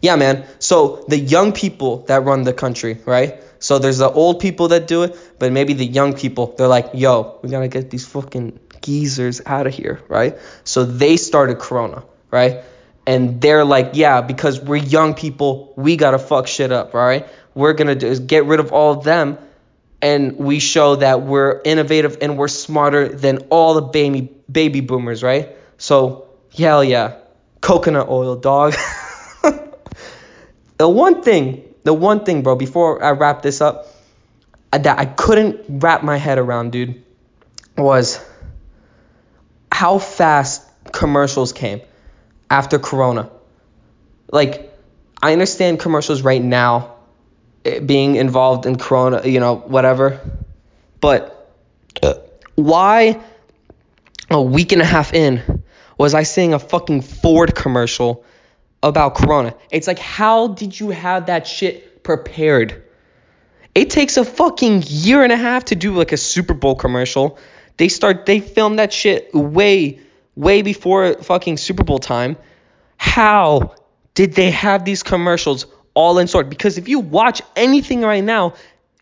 Yeah, 0.00 0.16
man. 0.16 0.44
So 0.58 1.04
the 1.08 1.18
young 1.18 1.52
people 1.52 1.98
that 2.08 2.24
run 2.24 2.42
the 2.42 2.52
country, 2.52 2.98
right? 3.06 3.40
So 3.60 3.78
there's 3.78 3.98
the 3.98 4.10
old 4.10 4.40
people 4.40 4.68
that 4.68 4.88
do 4.88 5.04
it, 5.04 5.16
but 5.38 5.52
maybe 5.52 5.72
the 5.74 5.86
young 5.86 6.14
people, 6.14 6.54
they're 6.58 6.66
like, 6.66 6.90
yo, 6.94 7.38
we 7.42 7.48
gotta 7.48 7.68
get 7.68 7.90
these 7.90 8.06
fucking 8.06 8.58
geezers 8.80 9.40
out 9.46 9.68
of 9.68 9.74
here, 9.74 10.02
right? 10.08 10.36
So 10.64 10.84
they 10.84 11.16
started 11.16 11.60
Corona, 11.60 12.02
right? 12.30 12.64
And 13.06 13.40
they're 13.40 13.64
like, 13.64 13.90
yeah, 13.94 14.20
because 14.20 14.60
we're 14.60 14.76
young 14.76 15.14
people, 15.14 15.72
we 15.76 15.96
gotta 15.96 16.18
fuck 16.18 16.46
shit 16.46 16.70
up, 16.70 16.94
right? 16.94 17.26
We're 17.54 17.72
gonna 17.72 17.94
do 17.94 18.06
is 18.06 18.20
get 18.20 18.44
rid 18.44 18.60
of 18.60 18.72
all 18.72 18.92
of 18.98 19.04
them 19.04 19.38
and 20.00 20.36
we 20.36 20.58
show 20.58 20.96
that 20.96 21.22
we're 21.22 21.60
innovative 21.64 22.18
and 22.20 22.36
we're 22.36 22.48
smarter 22.48 23.08
than 23.08 23.38
all 23.50 23.74
the 23.74 23.82
baby 23.82 24.30
baby 24.50 24.80
boomers, 24.80 25.22
right? 25.22 25.56
So 25.78 26.28
hell 26.56 26.84
yeah, 26.84 27.18
coconut 27.60 28.08
oil, 28.08 28.36
dog. 28.36 28.74
the 30.76 30.88
one 30.88 31.22
thing, 31.22 31.62
the 31.84 31.94
one 31.94 32.24
thing, 32.24 32.42
bro, 32.42 32.56
before 32.56 33.02
I 33.02 33.12
wrap 33.12 33.42
this 33.42 33.60
up, 33.60 33.86
uh, 34.72 34.78
that 34.78 34.98
I 34.98 35.06
couldn't 35.06 35.60
wrap 35.68 36.02
my 36.02 36.16
head 36.16 36.38
around, 36.38 36.72
dude, 36.72 37.02
was 37.76 38.24
how 39.70 39.98
fast 39.98 40.62
commercials 40.92 41.52
came 41.52 41.80
after 42.52 42.78
Corona. 42.78 43.30
Like, 44.30 44.70
I 45.22 45.32
understand 45.32 45.80
commercials 45.80 46.20
right 46.20 46.42
now 46.42 46.96
eh, 47.64 47.78
being 47.78 48.16
involved 48.16 48.66
in 48.66 48.76
corona, 48.76 49.26
you 49.26 49.40
know, 49.40 49.56
whatever. 49.56 50.20
But 51.00 51.50
why 52.54 53.20
a 54.30 54.42
week 54.42 54.72
and 54.72 54.82
a 54.82 54.84
half 54.84 55.14
in 55.14 55.62
was 55.96 56.12
I 56.14 56.24
seeing 56.24 56.52
a 56.52 56.58
fucking 56.58 57.00
Ford 57.00 57.54
commercial 57.54 58.24
about 58.82 59.14
corona? 59.14 59.54
It's 59.70 59.86
like 59.86 59.98
how 59.98 60.48
did 60.48 60.78
you 60.78 60.90
have 60.90 61.26
that 61.26 61.46
shit 61.46 62.02
prepared? 62.02 62.82
It 63.74 63.88
takes 63.88 64.18
a 64.18 64.24
fucking 64.24 64.84
year 64.86 65.22
and 65.22 65.32
a 65.32 65.36
half 65.36 65.66
to 65.66 65.74
do 65.74 65.94
like 65.94 66.12
a 66.12 66.18
Super 66.18 66.54
Bowl 66.54 66.74
commercial. 66.74 67.38
They 67.78 67.88
start 67.88 68.26
they 68.26 68.40
film 68.40 68.76
that 68.76 68.92
shit 68.92 69.34
way 69.34 70.00
way 70.34 70.62
before 70.62 71.14
fucking 71.14 71.56
Super 71.56 71.84
Bowl 71.84 71.98
time. 71.98 72.36
How 72.96 73.74
did 74.14 74.34
they 74.34 74.50
have 74.50 74.84
these 74.84 75.02
commercials 75.02 75.66
all 75.94 76.18
in 76.18 76.28
sort? 76.28 76.48
Because 76.48 76.78
if 76.78 76.88
you 76.88 77.00
watch 77.00 77.42
anything 77.56 78.02
right 78.02 78.24
now, 78.24 78.54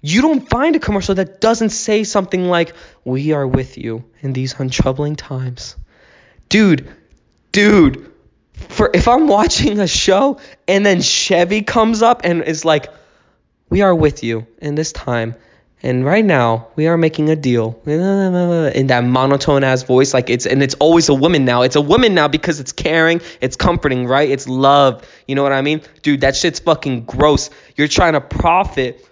you 0.02 0.22
don't 0.22 0.48
find 0.48 0.76
a 0.76 0.78
commercial 0.78 1.14
that 1.16 1.40
doesn't 1.40 1.70
say 1.70 2.04
something 2.04 2.44
like, 2.44 2.74
We 3.04 3.32
are 3.32 3.46
with 3.46 3.76
you 3.76 4.04
in 4.20 4.32
these 4.32 4.58
untroubling 4.58 5.16
times. 5.16 5.76
Dude, 6.48 6.88
dude, 7.52 8.10
for 8.52 8.90
if 8.92 9.08
I'm 9.08 9.28
watching 9.28 9.78
a 9.78 9.86
show 9.86 10.40
and 10.66 10.84
then 10.84 11.02
Chevy 11.02 11.62
comes 11.62 12.02
up 12.02 12.22
and 12.24 12.42
is 12.42 12.64
like, 12.64 12.88
We 13.68 13.82
are 13.82 13.94
with 13.94 14.24
you 14.24 14.46
in 14.58 14.74
this 14.74 14.92
time. 14.92 15.34
And 15.82 16.04
right 16.04 16.24
now, 16.24 16.68
we 16.76 16.88
are 16.88 16.98
making 16.98 17.30
a 17.30 17.36
deal 17.36 17.80
in 17.86 18.86
that 18.88 19.04
monotone 19.04 19.64
ass 19.64 19.82
voice. 19.82 20.12
Like 20.12 20.28
it's, 20.28 20.46
and 20.46 20.62
it's 20.62 20.74
always 20.74 21.08
a 21.08 21.14
woman 21.14 21.44
now. 21.44 21.62
It's 21.62 21.76
a 21.76 21.80
woman 21.80 22.14
now 22.14 22.28
because 22.28 22.60
it's 22.60 22.72
caring, 22.72 23.22
it's 23.40 23.56
comforting, 23.56 24.06
right? 24.06 24.28
It's 24.28 24.46
love. 24.46 25.08
You 25.26 25.34
know 25.34 25.42
what 25.42 25.52
I 25.52 25.62
mean? 25.62 25.80
Dude, 26.02 26.20
that 26.20 26.36
shit's 26.36 26.60
fucking 26.60 27.04
gross. 27.04 27.48
You're 27.76 27.88
trying 27.88 28.12
to 28.12 28.20
profit 28.20 29.06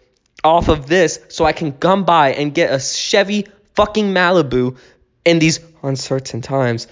off 0.45 0.69
of 0.69 0.87
this 0.87 1.21
so 1.29 1.45
I 1.45 1.53
can 1.53 1.73
come 1.73 2.05
by 2.05 2.33
and 2.33 2.55
get 2.55 2.73
a 2.73 2.79
Chevy 2.79 3.47
fucking 3.75 4.13
Malibu 4.13 4.77
in 5.25 5.39
these 5.39 5.61
uncertain 5.83 6.43
times. 6.43 6.87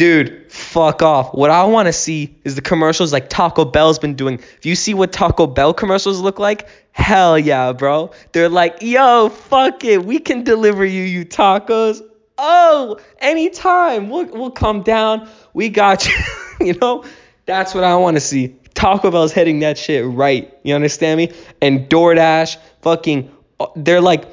Dude, 0.00 0.50
fuck 0.50 1.02
off. 1.02 1.34
What 1.34 1.50
I 1.50 1.64
want 1.64 1.86
to 1.86 1.92
see 1.92 2.34
is 2.42 2.54
the 2.54 2.62
commercials 2.62 3.12
like 3.12 3.28
Taco 3.28 3.66
Bell's 3.66 3.98
been 3.98 4.14
doing. 4.14 4.38
If 4.38 4.64
you 4.64 4.74
see 4.74 4.94
what 4.94 5.12
Taco 5.12 5.46
Bell 5.46 5.74
commercials 5.74 6.20
look 6.22 6.38
like, 6.38 6.66
hell 6.92 7.38
yeah, 7.38 7.74
bro. 7.74 8.10
They're 8.32 8.48
like, 8.48 8.78
yo, 8.80 9.28
fuck 9.28 9.84
it. 9.84 10.02
We 10.02 10.18
can 10.18 10.42
deliver 10.42 10.86
you, 10.86 11.02
you 11.02 11.26
tacos. 11.26 12.00
Oh, 12.38 12.98
anytime. 13.18 14.08
We'll, 14.08 14.24
we'll 14.24 14.52
come 14.52 14.82
down. 14.82 15.28
We 15.52 15.68
got 15.68 16.06
you. 16.60 16.68
you 16.68 16.74
know, 16.80 17.04
that's 17.44 17.74
what 17.74 17.84
I 17.84 17.94
want 17.96 18.16
to 18.16 18.22
see. 18.22 18.56
Taco 18.72 19.10
Bell's 19.10 19.32
heading 19.32 19.58
that 19.58 19.76
shit 19.76 20.06
right. 20.06 20.50
You 20.62 20.76
understand 20.76 21.18
me? 21.18 21.30
And 21.60 21.90
DoorDash, 21.90 22.56
fucking, 22.80 23.30
uh, 23.60 23.66
they're 23.76 24.00
like, 24.00 24.24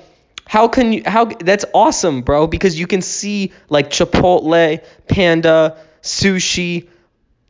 how 0.47 0.67
can 0.67 0.93
you? 0.93 1.03
How 1.05 1.25
that's 1.25 1.65
awesome, 1.73 2.21
bro. 2.21 2.47
Because 2.47 2.79
you 2.79 2.87
can 2.87 3.01
see 3.01 3.51
like 3.69 3.89
Chipotle, 3.89 4.83
Panda, 5.07 5.77
sushi, 6.01 6.87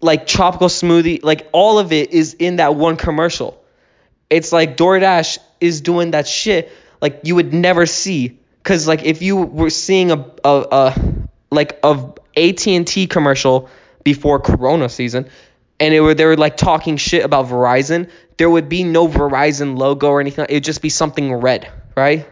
like 0.01 0.27
tropical 0.27 0.67
smoothie, 0.67 1.23
like 1.23 1.47
all 1.51 1.79
of 1.79 1.91
it 1.91 2.11
is 2.11 2.33
in 2.33 2.57
that 2.57 2.75
one 2.75 2.97
commercial. 2.97 3.63
It's 4.29 4.51
like 4.51 4.77
DoorDash 4.77 5.37
is 5.61 5.81
doing 5.81 6.11
that 6.11 6.27
shit 6.27 6.71
like 7.01 7.21
you 7.23 7.35
would 7.35 7.53
never 7.53 7.85
see. 7.85 8.39
Cause 8.63 8.87
like 8.87 9.03
if 9.03 9.21
you 9.21 9.37
were 9.37 9.69
seeing 9.69 10.11
a 10.11 10.25
a, 10.43 10.65
a 10.71 10.95
like 11.51 11.79
a 11.83 12.13
AT&T 12.35 13.07
commercial 13.07 13.69
before 14.03 14.39
Corona 14.39 14.89
season, 14.89 15.29
and 15.79 15.93
it 15.93 16.01
were 16.01 16.13
they 16.13 16.25
were 16.25 16.35
like 16.35 16.57
talking 16.57 16.97
shit 16.97 17.23
about 17.23 17.45
Verizon, 17.45 18.09
there 18.37 18.49
would 18.49 18.69
be 18.69 18.83
no 18.83 19.07
Verizon 19.07 19.77
logo 19.77 20.07
or 20.09 20.19
anything. 20.19 20.45
It 20.49 20.55
would 20.55 20.63
just 20.63 20.81
be 20.81 20.89
something 20.89 21.33
red, 21.33 21.71
right? 21.95 22.27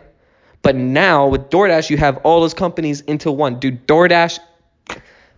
But 0.65 0.75
now 0.75 1.27
with 1.27 1.51
DoorDash, 1.51 1.91
you 1.91 1.97
have 1.97 2.17
all 2.23 2.41
those 2.41 2.55
companies 2.55 3.01
into 3.01 3.31
one. 3.31 3.59
Dude, 3.59 3.85
DoorDash, 3.85 4.39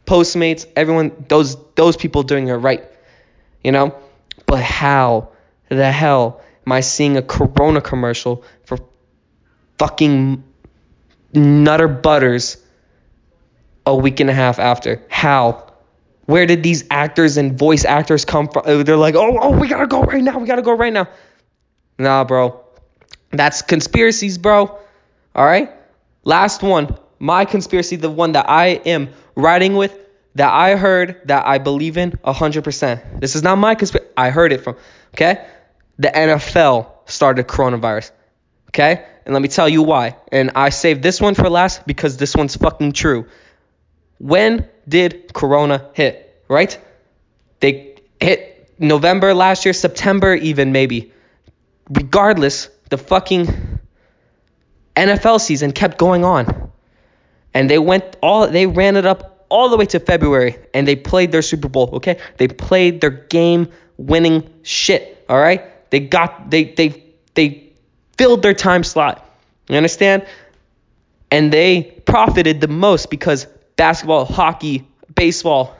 Postmates, 0.05 0.65
everyone, 0.73 1.25
those 1.27 1.57
those 1.75 1.97
people 1.97 2.23
doing 2.23 2.47
it 2.47 2.53
right. 2.53 2.85
You 3.61 3.73
know? 3.73 3.93
But 4.45 4.63
how 4.63 5.31
the 5.67 5.91
hell 5.91 6.39
am 6.65 6.71
I 6.71 6.79
seeing 6.79 7.17
a 7.17 7.21
Corona 7.21 7.81
commercial 7.81 8.45
for 8.63 8.77
fucking 9.77 10.45
Nutter 11.33 11.89
Butters 11.89 12.55
a 13.85 13.93
week 13.93 14.21
and 14.21 14.29
a 14.29 14.33
half 14.33 14.59
after? 14.59 15.03
How? 15.09 15.73
Where 16.23 16.45
did 16.45 16.63
these 16.63 16.85
actors 16.89 17.35
and 17.35 17.59
voice 17.59 17.83
actors 17.83 18.23
come 18.23 18.47
from? 18.47 18.63
Uh, 18.65 18.83
they're 18.83 18.95
like, 18.95 19.15
oh, 19.15 19.37
oh, 19.41 19.59
we 19.59 19.67
gotta 19.67 19.87
go 19.87 20.03
right 20.03 20.23
now. 20.23 20.39
We 20.39 20.47
gotta 20.47 20.61
go 20.61 20.71
right 20.71 20.93
now. 20.93 21.09
Nah, 21.99 22.23
bro. 22.23 22.63
That's 23.31 23.61
conspiracies, 23.61 24.37
bro. 24.37 24.79
All 25.37 25.45
right. 25.45 25.71
Last 26.23 26.63
one. 26.63 26.97
My 27.19 27.45
conspiracy, 27.45 27.95
the 27.95 28.09
one 28.09 28.33
that 28.33 28.49
I 28.49 28.67
am 28.67 29.09
riding 29.35 29.75
with, 29.75 29.97
that 30.35 30.51
I 30.51 30.75
heard, 30.75 31.21
that 31.25 31.47
I 31.47 31.57
believe 31.57 31.97
in 31.97 32.11
100%. 32.11 33.19
This 33.21 33.35
is 33.35 33.43
not 33.43 33.57
my 33.57 33.75
conspiracy. 33.75 34.11
I 34.17 34.29
heard 34.29 34.51
it 34.51 34.63
from, 34.63 34.75
okay? 35.15 35.47
The 35.97 36.09
NFL 36.09 36.91
started 37.05 37.47
coronavirus, 37.47 38.11
okay? 38.69 39.05
And 39.25 39.33
let 39.33 39.41
me 39.41 39.47
tell 39.47 39.67
you 39.67 39.81
why. 39.81 40.15
And 40.31 40.51
I 40.55 40.69
saved 40.69 41.01
this 41.01 41.19
one 41.19 41.33
for 41.33 41.49
last 41.49 41.87
because 41.87 42.17
this 42.17 42.35
one's 42.35 42.55
fucking 42.55 42.91
true. 42.93 43.25
When 44.19 44.67
did 44.87 45.33
Corona 45.33 45.89
hit, 45.93 46.43
right? 46.47 46.79
They 47.59 47.95
hit 48.19 48.75
November 48.77 49.33
last 49.33 49.65
year, 49.65 49.73
September 49.73 50.35
even 50.35 50.71
maybe. 50.71 51.11
Regardless, 51.89 52.69
the 52.89 52.97
fucking 52.97 53.76
NFL 54.97 55.39
season 55.39 55.71
kept 55.71 55.97
going 55.97 56.25
on. 56.25 56.71
And 57.53 57.69
they 57.69 57.79
went 57.79 58.17
all 58.21 58.47
they 58.47 58.67
ran 58.67 58.97
it 58.97 59.05
up 59.05 59.45
all 59.49 59.69
the 59.69 59.77
way 59.77 59.85
to 59.85 59.99
February 59.99 60.57
and 60.73 60.87
they 60.87 60.95
played 60.95 61.31
their 61.31 61.41
Super 61.41 61.69
Bowl, 61.69 61.89
okay? 61.93 62.19
They 62.37 62.47
played 62.47 63.01
their 63.01 63.09
game 63.09 63.69
winning 63.97 64.49
shit, 64.63 65.23
all 65.29 65.39
right? 65.39 65.89
They 65.89 66.01
got 66.01 66.49
they 66.49 66.65
they 66.65 67.03
they 67.33 67.71
filled 68.17 68.41
their 68.41 68.53
time 68.53 68.83
slot. 68.83 69.23
You 69.69 69.77
understand? 69.77 70.25
And 71.31 71.51
they 71.51 71.83
profited 72.05 72.61
the 72.61 72.67
most 72.67 73.09
because 73.09 73.47
basketball, 73.75 74.25
hockey, 74.25 74.87
baseball, 75.13 75.75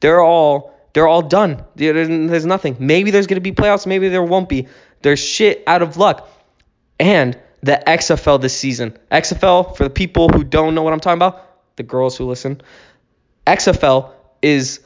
they're 0.00 0.22
all 0.22 0.74
they're 0.92 1.08
all 1.08 1.22
done. 1.22 1.64
There's 1.76 2.46
nothing. 2.46 2.76
Maybe 2.78 3.10
there's 3.10 3.26
gonna 3.26 3.40
be 3.40 3.52
playoffs. 3.52 3.86
Maybe 3.86 4.08
there 4.08 4.22
won't 4.22 4.48
be. 4.48 4.68
There's 5.02 5.20
shit 5.20 5.62
out 5.66 5.82
of 5.82 5.96
luck. 5.96 6.28
And 6.98 7.38
the 7.62 7.82
XFL 7.86 8.40
this 8.40 8.56
season. 8.56 8.96
XFL, 9.10 9.76
for 9.76 9.84
the 9.84 9.90
people 9.90 10.28
who 10.28 10.44
don't 10.44 10.74
know 10.74 10.82
what 10.82 10.92
I'm 10.92 11.00
talking 11.00 11.18
about, 11.18 11.76
the 11.76 11.82
girls 11.82 12.16
who 12.16 12.26
listen, 12.26 12.60
XFL 13.46 14.12
is 14.42 14.80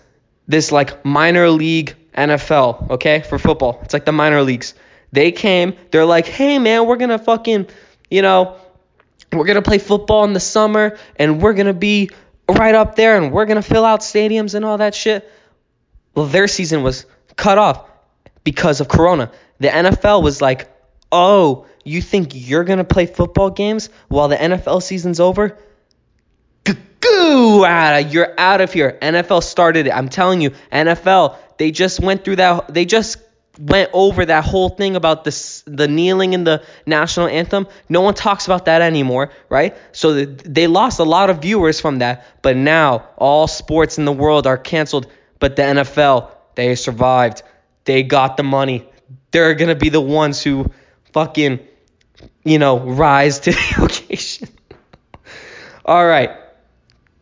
this 0.46 0.72
like 0.72 1.04
minor 1.04 1.48
league 1.50 1.96
NFL, 2.16 2.90
okay, 2.90 3.22
for 3.22 3.38
football. 3.38 3.80
It's 3.82 3.92
like 3.92 4.04
the 4.04 4.12
minor 4.12 4.42
leagues. 4.42 4.74
They 5.12 5.32
came, 5.32 5.74
they're 5.90 6.04
like, 6.04 6.26
hey 6.26 6.58
man, 6.58 6.86
we're 6.86 6.96
gonna 6.96 7.18
fucking, 7.18 7.68
you 8.10 8.22
know, 8.22 8.56
we're 9.32 9.46
gonna 9.46 9.62
play 9.62 9.78
football 9.78 10.24
in 10.24 10.32
the 10.32 10.40
summer 10.40 10.98
and 11.16 11.40
we're 11.40 11.54
gonna 11.54 11.72
be 11.72 12.10
right 12.48 12.74
up 12.74 12.96
there 12.96 13.16
and 13.16 13.32
we're 13.32 13.46
gonna 13.46 13.62
fill 13.62 13.84
out 13.84 14.00
stadiums 14.00 14.54
and 14.54 14.64
all 14.64 14.78
that 14.78 14.94
shit. 14.94 15.30
Well, 16.14 16.26
their 16.26 16.48
season 16.48 16.82
was 16.82 17.06
cut 17.36 17.58
off 17.58 17.88
because 18.44 18.80
of 18.80 18.88
Corona. 18.88 19.30
The 19.58 19.68
NFL 19.68 20.22
was 20.22 20.40
like, 20.40 20.68
oh, 21.10 21.66
you 21.84 22.02
think 22.02 22.30
you're 22.32 22.64
going 22.64 22.78
to 22.78 22.84
play 22.84 23.06
football 23.06 23.50
games 23.50 23.90
while 24.08 24.28
the 24.28 24.36
NFL 24.36 24.82
season's 24.82 25.20
over? 25.20 25.58
Goo 26.64 27.66
you're 27.66 28.34
out 28.38 28.60
of 28.60 28.72
here. 28.72 28.98
NFL 29.02 29.42
started 29.42 29.86
it. 29.86 29.90
I'm 29.90 30.08
telling 30.08 30.40
you, 30.40 30.50
NFL, 30.72 31.36
they 31.58 31.70
just 31.70 32.00
went 32.00 32.24
through 32.24 32.36
that 32.36 32.72
they 32.72 32.84
just 32.84 33.18
went 33.58 33.90
over 33.92 34.24
that 34.26 34.44
whole 34.44 34.68
thing 34.68 34.96
about 34.96 35.24
this 35.24 35.62
the 35.66 35.86
kneeling 35.86 36.32
in 36.32 36.44
the 36.44 36.62
national 36.86 37.28
anthem. 37.28 37.68
No 37.88 38.00
one 38.00 38.14
talks 38.14 38.46
about 38.46 38.64
that 38.64 38.82
anymore, 38.82 39.30
right? 39.48 39.76
So 39.92 40.14
the, 40.14 40.24
they 40.26 40.66
lost 40.66 40.98
a 40.98 41.04
lot 41.04 41.30
of 41.30 41.42
viewers 41.42 41.80
from 41.80 41.98
that, 41.98 42.26
but 42.42 42.56
now 42.56 43.08
all 43.16 43.46
sports 43.46 43.98
in 43.98 44.04
the 44.04 44.12
world 44.12 44.46
are 44.46 44.58
canceled, 44.58 45.06
but 45.38 45.56
the 45.56 45.62
NFL, 45.62 46.30
they 46.54 46.74
survived. 46.74 47.42
They 47.84 48.02
got 48.02 48.36
the 48.36 48.42
money. 48.42 48.88
They're 49.30 49.54
going 49.54 49.68
to 49.68 49.74
be 49.74 49.88
the 49.88 50.00
ones 50.00 50.42
who 50.42 50.70
fucking 51.12 51.60
you 52.44 52.58
know, 52.58 52.78
rise 52.78 53.40
to 53.40 53.52
the 53.52 53.84
occasion. 53.84 54.48
all 55.84 56.06
right. 56.06 56.30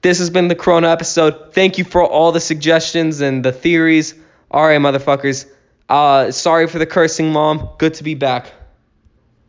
This 0.03 0.19
has 0.19 0.31
been 0.31 0.49
the 0.49 0.57
Corona 0.57 0.89
episode. 0.89 1.55
Thank 1.55 1.79
you 1.79 1.85
for 1.85 2.03
all 2.03 2.33
the 2.33 2.41
suggestions 2.41 3.21
and 3.21 3.45
the 3.45 3.53
theories. 3.53 4.15
All 4.51 4.65
right, 4.65 4.81
motherfuckers. 4.81 5.47
Uh, 5.89 6.33
sorry 6.33 6.67
for 6.67 6.79
the 6.79 6.87
cursing, 6.87 7.33
mom. 7.33 7.69
Good 7.79 7.95
to 7.95 8.05
be 8.05 8.15
back. 8.15 8.53